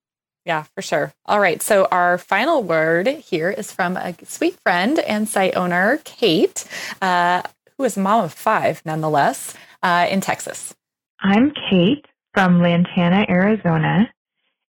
Yeah, 0.45 0.63
for 0.75 0.81
sure. 0.81 1.13
All 1.25 1.39
right. 1.39 1.61
So 1.61 1.85
our 1.91 2.17
final 2.17 2.63
word 2.63 3.07
here 3.07 3.51
is 3.51 3.71
from 3.71 3.97
a 3.97 4.15
sweet 4.25 4.57
friend 4.61 4.97
and 4.99 5.27
site 5.27 5.57
owner, 5.57 5.99
Kate, 6.05 6.65
uh, 7.01 7.41
who 7.77 7.83
is 7.83 7.97
mom 7.97 8.23
of 8.23 8.33
five 8.33 8.81
nonetheless, 8.85 9.53
uh, 9.83 10.07
in 10.09 10.21
Texas. 10.21 10.73
I'm 11.19 11.51
Kate 11.69 12.05
from 12.37 12.61
Lantana, 12.61 13.25
Arizona. 13.29 14.07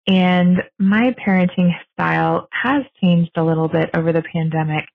And 0.07 0.63
my 0.79 1.13
parenting 1.19 1.71
style 1.91 2.47
has 2.53 2.83
changed 3.01 3.31
a 3.35 3.43
little 3.43 3.67
bit 3.67 3.89
over 3.93 4.13
the 4.13 4.23
pandemic. 4.31 4.85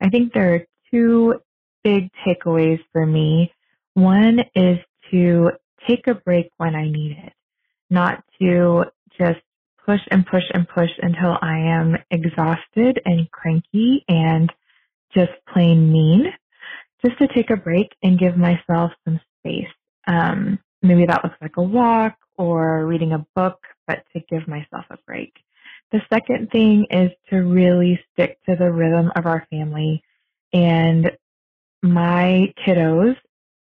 I 0.00 0.10
think 0.10 0.32
there 0.32 0.54
are 0.54 0.64
two 0.92 1.40
big 1.82 2.08
takeaways 2.24 2.78
for 2.92 3.04
me. 3.04 3.52
One 3.94 4.38
is 4.54 4.78
to 5.10 5.50
take 5.88 6.06
a 6.06 6.14
break 6.14 6.50
when 6.58 6.76
I 6.76 6.84
need 6.84 7.18
it, 7.20 7.32
not 7.90 8.22
to 8.40 8.84
just 9.18 9.40
push 9.84 10.00
and 10.12 10.24
push 10.24 10.44
and 10.54 10.68
push 10.68 10.90
until 11.02 11.36
I 11.42 11.58
am 11.58 11.96
exhausted 12.12 13.00
and 13.04 13.28
cranky 13.32 14.04
and 14.08 14.52
just 15.12 15.32
plain 15.52 15.90
mean. 15.90 16.26
Just 17.04 17.18
to 17.18 17.26
take 17.26 17.50
a 17.50 17.56
break 17.56 17.88
and 18.04 18.20
give 18.20 18.36
myself 18.36 18.92
some 19.04 19.18
space. 19.40 19.66
Um, 20.06 20.60
maybe 20.82 21.06
that 21.06 21.24
looks 21.24 21.36
like 21.40 21.56
a 21.56 21.62
walk 21.62 22.16
or 22.36 22.86
reading 22.86 23.12
a 23.12 23.26
book, 23.34 23.58
but 23.86 24.04
to 24.12 24.20
give 24.30 24.48
myself 24.48 24.84
a 24.90 24.98
break. 25.06 25.34
The 25.92 26.00
second 26.12 26.50
thing 26.50 26.86
is 26.90 27.10
to 27.30 27.38
really 27.38 28.00
stick 28.12 28.38
to 28.48 28.56
the 28.56 28.70
rhythm 28.70 29.10
of 29.16 29.26
our 29.26 29.46
family. 29.50 30.02
And 30.52 31.10
my 31.82 32.52
kiddos, 32.64 33.16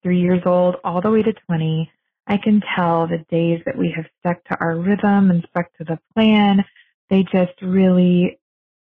three 0.03 0.21
years 0.21 0.43
old 0.45 0.77
all 0.85 1.01
the 1.01 1.11
way 1.11 1.23
to 1.23 1.33
20, 1.33 1.91
I 2.27 2.37
can 2.37 2.61
tell 2.75 3.07
the 3.07 3.25
days 3.31 3.63
that 3.67 3.79
we 3.79 3.93
have 3.95 4.07
stuck 4.19 4.43
to 4.45 4.59
our 4.61 4.77
rhythm 4.77 5.31
and 5.31 5.47
stuck 5.51 5.73
to 5.75 5.85
the 5.85 5.99
plan, 6.15 6.65
they 7.09 7.23
just 7.23 7.61
really 7.63 8.39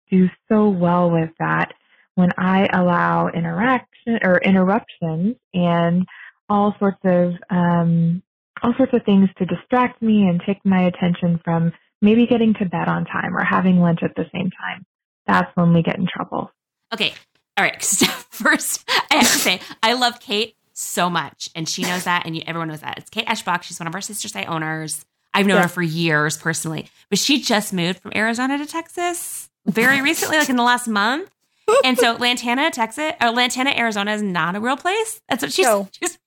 do 0.10 0.30
so 0.50 0.70
well 0.70 1.12
with 1.12 1.30
that. 1.40 1.74
When 2.16 2.32
I 2.38 2.68
allow 2.74 3.28
interaction 3.28 4.20
or 4.24 4.38
interruptions 4.38 5.36
and 5.54 6.06
all 6.50 6.76
sorts 6.80 7.00
of 7.04 7.34
um, 7.50 8.22
all 8.62 8.74
sorts 8.78 8.94
of 8.94 9.04
things 9.06 9.30
to 9.38 9.46
distract 9.46 10.02
me 10.02 10.28
and 10.28 10.42
take 10.46 10.60
my 10.64 10.84
attention 10.84 11.40
from 11.44 11.72
maybe 12.02 12.28
getting 12.28 12.54
to 12.56 12.66
bed 12.66 12.88
on 12.88 13.06
time 13.06 13.36
or 13.36 13.44
having 13.44 13.80
lunch 13.80 14.00
at 14.04 14.16
the 14.16 14.26
same 14.34 14.52
time. 14.52 14.86
That's 15.28 15.50
when 15.56 15.74
we 15.74 15.82
get 15.82 15.98
in 15.98 16.08
trouble. 16.08 16.52
Okay. 16.94 17.14
All 17.58 17.64
right. 17.64 17.82
So 17.84 18.06
First, 18.36 18.84
I 18.90 19.16
have 19.16 19.32
to 19.32 19.40
say, 19.40 19.62
I 19.82 19.94
love 19.94 20.20
Kate 20.20 20.58
so 20.74 21.10
much, 21.10 21.50
and 21.56 21.70
she 21.70 21.84
knows 21.84 22.04
that, 22.04 22.26
and 22.26 22.36
you, 22.36 22.42
everyone 22.46 22.68
knows 22.68 22.82
that. 22.82 22.98
It's 22.98 23.10
Kate 23.10 23.26
Eschbach. 23.28 23.64
She's 23.64 23.80
one 23.80 23.88
of 23.88 23.96
our 23.96 24.02
Sister 24.02 24.28
Site 24.28 24.50
owners. 24.50 25.06
I've 25.34 25.46
known 25.46 25.58
yeah. 25.58 25.64
her 25.64 25.70
for 25.70 25.82
years 25.82 26.38
personally, 26.38 26.90
but 27.10 27.18
she 27.18 27.42
just 27.42 27.72
moved 27.72 28.00
from 28.00 28.12
Arizona 28.14 28.58
to 28.58 28.66
Texas 28.66 29.50
very 29.66 30.02
recently, 30.02 30.38
like 30.38 30.50
in 30.50 30.58
the 30.58 30.64
last 30.64 30.88
month. 30.90 31.30
And 31.84 31.98
so 31.98 32.14
Lantana, 32.14 32.72
Texas, 32.72 33.14
or 33.22 33.32
Lantana, 33.32 33.72
Arizona 33.72 34.14
is 34.14 34.22
not 34.22 34.56
a 34.56 34.60
real 34.60 34.78
place. 34.78 35.22
That's 35.30 35.42
what 35.42 35.52
she's, 35.52 35.66
no. 35.66 35.90
she's 36.00 36.18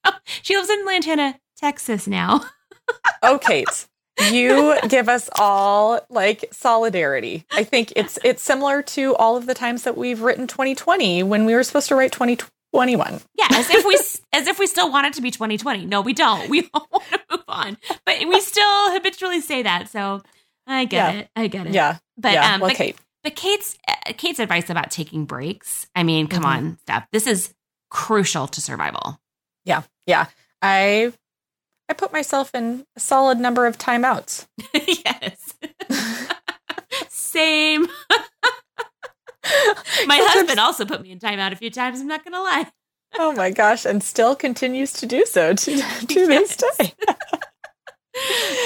she 0.42 0.56
lives 0.56 0.70
in 0.70 0.84
Lantana, 0.84 1.38
Texas 1.56 2.06
now. 2.06 2.44
oh, 3.22 3.38
Kate, 3.38 3.86
you 4.30 4.76
give 4.88 5.08
us 5.08 5.28
all 5.38 6.00
like 6.10 6.46
solidarity. 6.52 7.44
I 7.52 7.64
think 7.64 7.92
it's 7.96 8.18
it's 8.24 8.42
similar 8.42 8.82
to 8.82 9.14
all 9.16 9.36
of 9.36 9.46
the 9.46 9.54
times 9.54 9.84
that 9.84 9.96
we've 9.96 10.20
written 10.20 10.46
2020 10.46 11.22
when 11.22 11.44
we 11.44 11.54
were 11.54 11.62
supposed 11.62 11.88
to 11.88 11.94
write 11.94 12.12
2021. 12.12 13.20
Yeah, 13.36 13.46
as 13.50 13.70
if 13.70 13.84
we 13.84 13.94
as 14.32 14.46
if 14.46 14.58
we 14.58 14.66
still 14.66 14.90
want 14.90 15.06
it 15.06 15.12
to 15.14 15.22
be 15.22 15.30
2020. 15.30 15.86
No, 15.86 16.00
we 16.00 16.12
don't. 16.14 16.48
We 16.50 16.68
all 16.74 16.88
want 16.90 17.04
to 17.10 17.20
move 17.30 17.44
on, 17.48 17.78
but 18.04 18.18
we 18.20 18.40
still 18.40 18.92
habitually 18.92 19.40
say 19.40 19.62
that. 19.62 19.88
So 19.88 20.22
I 20.66 20.84
get 20.84 21.14
yeah. 21.14 21.20
it. 21.20 21.30
I 21.36 21.46
get 21.46 21.66
it. 21.66 21.74
Yeah, 21.74 21.98
but 22.16 22.32
yeah. 22.32 22.54
um, 22.54 22.60
well, 22.60 22.70
but, 22.70 22.76
Kate. 22.76 22.96
But 23.28 23.36
Kate's 23.36 23.76
uh, 23.86 24.12
Kate's 24.16 24.38
advice 24.38 24.70
about 24.70 24.90
taking 24.90 25.26
breaks. 25.26 25.86
I 25.94 26.02
mean, 26.02 26.28
come 26.28 26.44
mm-hmm. 26.44 26.66
on, 26.66 26.78
Steph. 26.80 27.06
This 27.12 27.26
is 27.26 27.52
crucial 27.90 28.46
to 28.48 28.60
survival. 28.62 29.20
Yeah, 29.66 29.82
yeah. 30.06 30.28
I 30.62 31.12
I 31.90 31.92
put 31.92 32.10
myself 32.10 32.54
in 32.54 32.86
a 32.96 33.00
solid 33.00 33.38
number 33.38 33.66
of 33.66 33.76
timeouts. 33.76 34.46
yes. 34.74 35.54
Same. 37.08 37.82
my 40.06 40.18
husband 40.22 40.58
also 40.58 40.86
put 40.86 41.02
me 41.02 41.10
in 41.10 41.18
timeout 41.18 41.52
a 41.52 41.56
few 41.56 41.70
times, 41.70 42.00
I'm 42.00 42.06
not 42.06 42.24
going 42.24 42.32
to 42.32 42.40
lie. 42.40 42.70
oh 43.18 43.32
my 43.32 43.50
gosh, 43.50 43.84
and 43.84 44.02
still 44.02 44.34
continues 44.36 44.94
to 44.94 45.04
do 45.06 45.26
so 45.26 45.52
to, 45.52 45.76
to 45.76 46.20
yes. 46.20 46.56
this 46.56 46.76
day. 46.78 46.94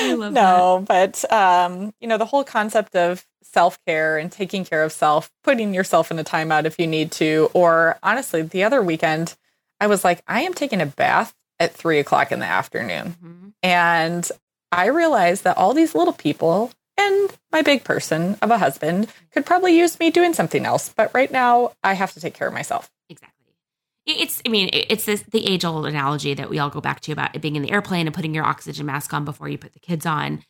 no, 0.02 0.20
that. 0.20 0.32
No, 0.32 0.84
but 0.86 1.32
um, 1.32 1.92
you 2.00 2.06
know, 2.06 2.16
the 2.16 2.26
whole 2.26 2.44
concept 2.44 2.94
of 2.94 3.26
self-care 3.52 4.18
and 4.18 4.32
taking 4.32 4.64
care 4.64 4.82
of 4.82 4.92
self, 4.92 5.30
putting 5.44 5.74
yourself 5.74 6.10
in 6.10 6.18
a 6.18 6.24
timeout 6.24 6.64
if 6.64 6.78
you 6.78 6.86
need 6.86 7.12
to, 7.12 7.50
or 7.54 7.98
honestly, 8.02 8.42
the 8.42 8.64
other 8.64 8.82
weekend, 8.82 9.36
I 9.80 9.86
was 9.86 10.04
like, 10.04 10.22
I 10.26 10.42
am 10.42 10.54
taking 10.54 10.80
a 10.80 10.86
bath 10.86 11.34
at 11.58 11.74
three 11.74 11.98
o'clock 11.98 12.32
in 12.32 12.40
the 12.40 12.46
afternoon. 12.46 13.16
Mm-hmm. 13.22 13.48
And 13.62 14.28
I 14.70 14.86
realized 14.86 15.44
that 15.44 15.58
all 15.58 15.74
these 15.74 15.94
little 15.94 16.12
people 16.12 16.72
and 16.96 17.30
my 17.50 17.62
big 17.62 17.84
person 17.84 18.36
of 18.42 18.50
a 18.50 18.58
husband 18.58 19.08
could 19.32 19.46
probably 19.46 19.76
use 19.76 19.98
me 19.98 20.10
doing 20.10 20.34
something 20.34 20.64
else. 20.64 20.92
But 20.94 21.12
right 21.14 21.30
now, 21.30 21.72
I 21.82 21.94
have 21.94 22.12
to 22.14 22.20
take 22.20 22.34
care 22.34 22.48
of 22.48 22.54
myself. 22.54 22.90
Exactly. 23.08 23.28
It's, 24.06 24.42
I 24.44 24.48
mean, 24.48 24.70
it's 24.72 25.04
this, 25.04 25.22
the 25.22 25.46
age 25.46 25.64
old 25.64 25.86
analogy 25.86 26.34
that 26.34 26.50
we 26.50 26.58
all 26.58 26.70
go 26.70 26.80
back 26.80 27.00
to 27.00 27.12
about 27.12 27.40
being 27.40 27.56
in 27.56 27.62
the 27.62 27.70
airplane 27.70 28.06
and 28.06 28.14
putting 28.14 28.34
your 28.34 28.44
oxygen 28.44 28.86
mask 28.86 29.14
on 29.14 29.24
before 29.24 29.48
you 29.48 29.58
put 29.58 29.72
the 29.74 29.78
kids 29.78 30.06
on. 30.06 30.42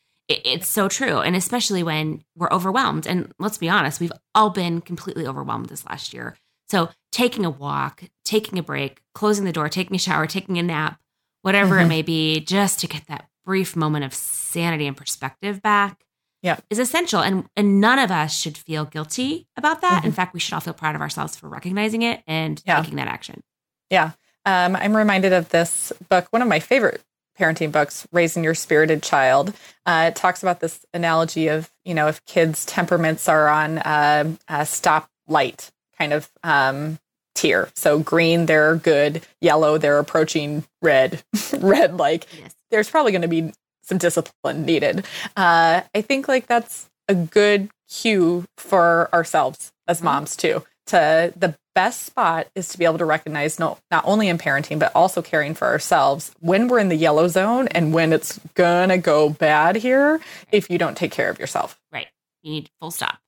It's 0.45 0.69
so 0.69 0.89
true. 0.89 1.19
And 1.19 1.37
especially 1.37 1.83
when 1.83 2.25
we're 2.37 2.51
overwhelmed. 2.51 3.07
And 3.07 3.33
let's 3.39 3.59
be 3.59 3.69
honest, 3.69 4.01
we've 4.01 4.13
all 4.35 4.51
been 4.51 4.81
completely 4.81 5.27
overwhelmed 5.27 5.69
this 5.69 5.87
last 5.87 6.13
year. 6.13 6.37
So 6.69 6.91
taking 7.11 7.45
a 7.45 7.51
walk, 7.51 8.05
taking 8.25 8.59
a 8.59 8.63
break, 8.63 9.03
closing 9.15 9.45
the 9.45 9.53
door, 9.53 9.69
taking 9.69 9.97
a 9.97 9.99
shower, 9.99 10.27
taking 10.27 10.59
a 10.59 10.63
nap, 10.63 10.99
whatever 11.43 11.77
mm-hmm. 11.77 11.87
it 11.87 11.89
may 11.89 12.03
be, 12.03 12.41
just 12.41 12.81
to 12.81 12.87
get 12.87 13.07
that 13.09 13.29
brief 13.45 13.77
moment 13.77 14.05
of 14.05 14.15
sanity 14.15 14.87
and 14.87 14.97
perspective 14.97 15.61
back 15.61 16.05
yeah. 16.43 16.59
is 16.71 16.79
essential. 16.79 17.21
And, 17.21 17.47
and 17.57 17.81
none 17.81 17.99
of 17.99 18.11
us 18.11 18.39
should 18.39 18.57
feel 18.57 18.85
guilty 18.85 19.49
about 19.57 19.81
that. 19.83 19.99
Mm-hmm. 19.99 20.07
In 20.07 20.13
fact, 20.13 20.35
we 20.35 20.41
should 20.41 20.55
all 20.55 20.61
feel 20.61 20.73
proud 20.73 20.95
of 20.95 21.01
ourselves 21.01 21.37
for 21.37 21.49
recognizing 21.49 22.03
it 22.03 22.23
and 22.27 22.63
yeah. 22.67 22.81
taking 22.81 22.97
that 22.97 23.09
action. 23.09 23.43
Yeah. 23.91 24.13
Um, 24.47 24.75
I'm 24.75 24.97
reminded 24.97 25.33
of 25.33 25.51
this 25.51 25.93
book, 26.09 26.27
one 26.31 26.43
of 26.43 26.49
my 26.49 26.59
favorite 26.59 27.03
parenting 27.43 27.73
books, 27.73 28.07
Raising 28.13 28.45
Your 28.45 28.55
Spirited 28.55 29.03
Child. 29.03 29.53
Uh, 29.85 30.07
it 30.09 30.17
talks 30.17 30.43
about 30.43 30.61
this 30.61 30.85
analogy 30.95 31.49
of, 31.49 31.71
you 31.85 31.93
know, 31.93 32.07
if 32.07 32.25
kids' 32.25 32.65
temperaments 32.65 33.29
are 33.29 33.49
on 33.49 33.79
uh, 33.79 34.37
a 34.49 34.65
stop 34.65 35.09
light 35.27 35.73
kind 35.99 36.13
of 36.13 36.31
um, 36.45 37.01
tier. 37.35 37.69
So 37.75 37.99
green, 37.99 38.47
they're 38.47 38.77
good. 38.77 39.27
Yellow, 39.41 39.77
they're 39.77 39.99
approaching 39.99 40.65
red. 40.81 41.25
red, 41.59 41.97
like 41.97 42.27
yes. 42.39 42.55
there's 42.71 42.89
probably 42.89 43.11
going 43.11 43.23
to 43.23 43.29
be 43.29 43.53
some 43.83 43.99
discipline 43.99 44.65
needed. 44.65 45.05
Uh, 45.37 45.83
I 45.95 46.01
think 46.01 46.29
like 46.29 46.47
that's 46.47 46.89
a 47.09 47.15
good 47.15 47.71
cue 47.89 48.45
for 48.57 49.09
ourselves 49.13 49.73
as 49.89 49.99
mm-hmm. 49.99 50.07
moms 50.07 50.37
too. 50.37 50.63
To 50.87 51.33
the 51.37 51.55
best 51.75 52.03
spot 52.03 52.49
is 52.55 52.69
to 52.69 52.79
be 52.79 52.85
able 52.85 52.99
to 52.99 53.05
recognize 53.05 53.59
no, 53.59 53.79
not 53.91 54.05
only 54.07 54.29
in 54.29 54.39
parenting 54.39 54.79
but 54.79 54.93
also 54.95 55.23
caring 55.23 55.55
for 55.55 55.67
ourselves 55.67 56.33
when 56.41 56.69
we're 56.69 56.79
in 56.79 56.89
the 56.89 56.97
yellow 56.97 57.29
zone 57.29 57.69
and 57.69 57.95
when 57.95 58.13
it's 58.13 58.39
gonna 58.55 58.99
go 58.99 59.31
bad 59.31 59.77
here 59.77 60.21
if 60.51 60.69
you 60.69 60.79
don't 60.79 60.97
take 60.97 61.13
care 61.13 61.31
of 61.31 61.39
yourself. 61.39 61.81
Right. 61.93 62.09
You 62.43 62.53
need 62.53 62.71
full 62.81 62.91
stop. 62.91 63.19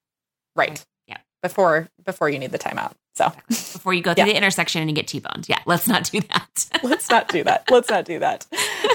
Right. 0.57 0.85
Yeah. 1.07 1.19
Before 1.43 1.88
before 2.05 2.29
you 2.29 2.38
need 2.38 2.53
the 2.53 2.59
timeout. 2.59 2.93
So 3.14 3.33
before 3.49 3.95
you 3.95 4.03
go 4.03 4.12
through 4.14 4.27
yeah. 4.27 4.33
the 4.33 4.37
intersection 4.37 4.81
and 4.81 4.90
you 4.90 4.97
get 4.97 5.07
T-boned. 5.07 5.49
Yeah, 5.49 5.61
let's 5.67 5.87
not 5.87 6.11
do 6.11 6.21
that. 6.21 6.67
let's 6.83 7.09
not 7.09 7.29
do 7.29 7.45
that. 7.45 7.71
Let's 7.71 7.88
not 7.88 8.05
do 8.05 8.19
that. 8.19 8.47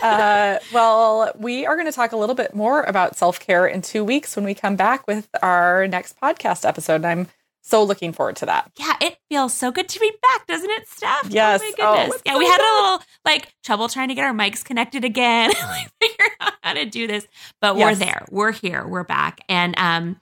Uh, 0.04 0.60
well, 0.74 1.32
we 1.38 1.65
are 1.65 1.76
going 1.76 1.86
to 1.86 1.93
talk 1.93 2.12
a 2.12 2.17
little 2.17 2.36
bit 2.36 2.54
more 2.54 2.84
about 2.84 3.17
self-care 3.17 3.65
in 3.65 3.82
two 3.82 4.04
weeks 4.04 4.36
when 4.36 4.45
we 4.45 4.54
come 4.54 4.76
back 4.76 5.08
with 5.08 5.30
our 5.41 5.88
next 5.88 6.19
podcast 6.19 6.67
episode. 6.67 6.95
And 6.95 7.06
I'm 7.06 7.28
so 7.69 7.84
looking 7.84 8.12
forward 8.12 8.36
to 8.38 8.45
that. 8.47 8.71
Yeah, 8.77 8.95
it 9.01 9.17
feels 9.29 9.53
so 9.53 9.71
good 9.71 9.88
to 9.89 9.99
be 9.99 10.12
back, 10.21 10.47
doesn't 10.47 10.69
it, 10.69 10.88
Steph? 10.88 11.29
Yes. 11.29 11.62
Oh 11.62 11.65
my 11.65 11.69
goodness. 11.69 12.15
Oh, 12.15 12.21
yeah, 12.25 12.34
so 12.34 12.39
we 12.39 12.45
had 12.45 12.60
a 12.60 12.69
little 12.82 13.05
like 13.25 13.53
trouble 13.63 13.88
trying 13.89 14.08
to 14.08 14.15
get 14.15 14.25
our 14.25 14.34
mics 14.34 14.63
connected 14.63 15.05
again, 15.05 15.51
like 15.63 15.89
figure 16.01 16.25
out 16.39 16.53
how 16.63 16.73
to 16.73 16.86
do 16.86 17.08
this. 17.08 17.27
But 17.62 17.77
yes. 17.77 17.86
we're 17.86 18.05
there. 18.05 18.25
We're 18.32 18.51
here. 18.51 18.88
We're 18.88 19.03
back. 19.03 19.41
And 19.47 19.77
um 19.77 20.17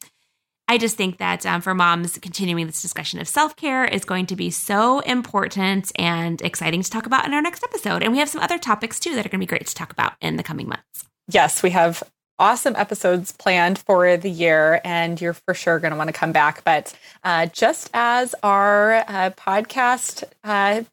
I 0.69 0.77
just 0.77 0.97
think 0.97 1.17
that 1.19 1.45
um, 1.45 1.61
for 1.61 1.73
moms, 1.73 2.17
continuing 2.17 2.65
this 2.67 2.81
discussion 2.81 3.21
of 3.21 3.27
self 3.27 3.55
care 3.55 3.85
is 3.85 4.03
going 4.03 4.25
to 4.27 4.35
be 4.35 4.49
so 4.49 4.99
important 4.99 5.91
and 5.95 6.41
exciting 6.41 6.81
to 6.81 6.89
talk 6.89 7.05
about 7.05 7.25
in 7.25 7.33
our 7.33 7.41
next 7.41 7.63
episode. 7.63 8.03
And 8.03 8.11
we 8.11 8.19
have 8.19 8.27
some 8.27 8.41
other 8.41 8.57
topics 8.57 8.99
too 8.99 9.15
that 9.15 9.25
are 9.25 9.29
going 9.29 9.39
to 9.39 9.45
be 9.45 9.45
great 9.45 9.65
to 9.65 9.75
talk 9.75 9.93
about 9.93 10.13
in 10.19 10.35
the 10.35 10.43
coming 10.43 10.67
months. 10.67 11.05
Yes, 11.29 11.63
we 11.63 11.69
have 11.69 12.03
awesome 12.39 12.75
episodes 12.75 13.31
planned 13.31 13.79
for 13.79 14.17
the 14.17 14.29
year, 14.29 14.81
and 14.83 15.19
you're 15.19 15.33
for 15.33 15.53
sure 15.53 15.79
going 15.79 15.91
to 15.91 15.97
want 15.97 16.07
to 16.09 16.13
come 16.13 16.31
back. 16.31 16.63
But 16.63 16.93
uh, 17.23 17.47
just 17.47 17.89
as 17.93 18.35
our 18.43 18.95
uh, 19.07 19.31
podcast 19.31 20.23
uh, 20.43 20.83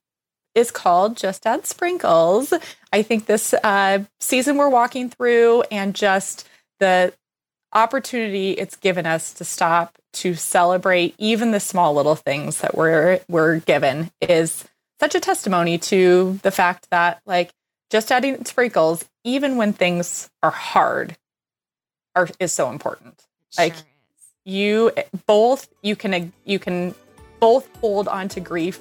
is 0.55 0.71
called 0.71 1.17
Just 1.17 1.47
Add 1.47 1.67
Sprinkles, 1.67 2.53
I 2.93 3.03
think 3.03 3.27
this 3.27 3.55
uh, 3.55 4.05
season 4.21 4.57
we're 4.57 4.69
walking 4.69 5.11
through 5.11 5.63
and 5.71 5.95
just 5.95 6.49
the 6.81 7.13
opportunity 7.73 8.53
it's 8.53 8.77
given 8.77 9.05
us 9.05 9.35
to 9.35 9.45
stop 9.45 9.99
to 10.13 10.35
celebrate 10.35 11.13
even 11.19 11.51
the 11.51 11.59
small 11.59 11.93
little 11.93 12.15
things 12.15 12.61
that 12.61 12.77
we're 12.77 13.19
we're 13.29 13.59
given 13.59 14.13
is 14.21 14.65
such 15.01 15.17
a 15.17 15.21
testimony 15.21 15.77
to 15.77 16.39
the 16.43 16.53
fact 16.53 16.87
that 16.91 17.21
like 17.27 17.51
just 17.91 18.13
adding 18.13 18.45
sprinkles 18.45 19.05
even 19.25 19.57
when 19.57 19.73
things 19.73 20.31
are 20.41 20.53
hard 20.53 21.17
are 22.17 22.29
is 22.41 22.53
so 22.53 22.71
important 22.71 23.25
sure 23.51 23.65
like 23.65 23.75
is. 23.75 23.85
you 24.45 24.91
both 25.27 25.69
you 25.83 25.97
can 25.97 26.33
you 26.45 26.59
can 26.59 26.95
both 27.41 27.69
hold 27.81 28.09
on 28.09 28.29
to 28.29 28.41
grief 28.41 28.81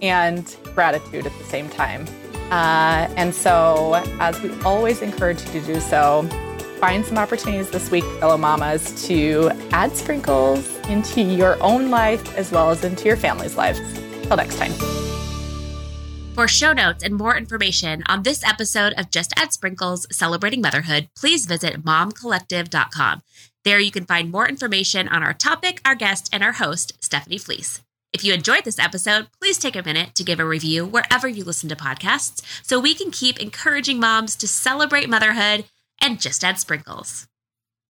and 0.00 0.56
gratitude 0.74 1.26
at 1.26 1.38
the 1.38 1.44
same 1.44 1.68
time 1.68 2.06
uh, 2.50 3.12
and 3.16 3.34
so 3.34 3.94
as 4.20 4.40
we 4.42 4.50
always 4.62 5.02
encourage 5.02 5.40
you 5.44 5.60
to 5.60 5.60
do 5.66 5.80
so 5.80 6.28
find 6.78 7.04
some 7.04 7.18
opportunities 7.18 7.70
this 7.70 7.90
week, 7.90 8.04
fellow 8.20 8.36
mamas, 8.36 9.06
to 9.06 9.50
add 9.72 9.96
sprinkles 9.96 10.76
into 10.86 11.20
your 11.20 11.60
own 11.62 11.90
life 11.90 12.36
as 12.36 12.52
well 12.52 12.70
as 12.70 12.84
into 12.84 13.06
your 13.06 13.16
family's 13.16 13.56
lives. 13.56 13.80
Till 14.22 14.36
next 14.36 14.58
time. 14.58 14.72
For 16.38 16.46
show 16.46 16.72
notes 16.72 17.02
and 17.02 17.16
more 17.16 17.36
information 17.36 18.04
on 18.06 18.22
this 18.22 18.44
episode 18.44 18.92
of 18.92 19.10
Just 19.10 19.32
Add 19.36 19.52
Sprinkles 19.52 20.06
Celebrating 20.12 20.60
Motherhood, 20.60 21.08
please 21.16 21.46
visit 21.46 21.84
momcollective.com. 21.84 23.22
There 23.64 23.80
you 23.80 23.90
can 23.90 24.04
find 24.04 24.30
more 24.30 24.48
information 24.48 25.08
on 25.08 25.24
our 25.24 25.34
topic, 25.34 25.80
our 25.84 25.96
guest, 25.96 26.28
and 26.32 26.44
our 26.44 26.52
host, 26.52 26.92
Stephanie 27.00 27.38
Fleece. 27.38 27.82
If 28.12 28.22
you 28.22 28.32
enjoyed 28.32 28.64
this 28.64 28.78
episode, 28.78 29.26
please 29.40 29.58
take 29.58 29.74
a 29.74 29.82
minute 29.82 30.14
to 30.14 30.22
give 30.22 30.38
a 30.38 30.44
review 30.44 30.86
wherever 30.86 31.26
you 31.26 31.42
listen 31.42 31.68
to 31.70 31.74
podcasts 31.74 32.40
so 32.62 32.78
we 32.78 32.94
can 32.94 33.10
keep 33.10 33.40
encouraging 33.40 33.98
moms 33.98 34.36
to 34.36 34.46
celebrate 34.46 35.10
motherhood 35.10 35.64
and 36.00 36.20
just 36.20 36.44
add 36.44 36.60
sprinkles. 36.60 37.26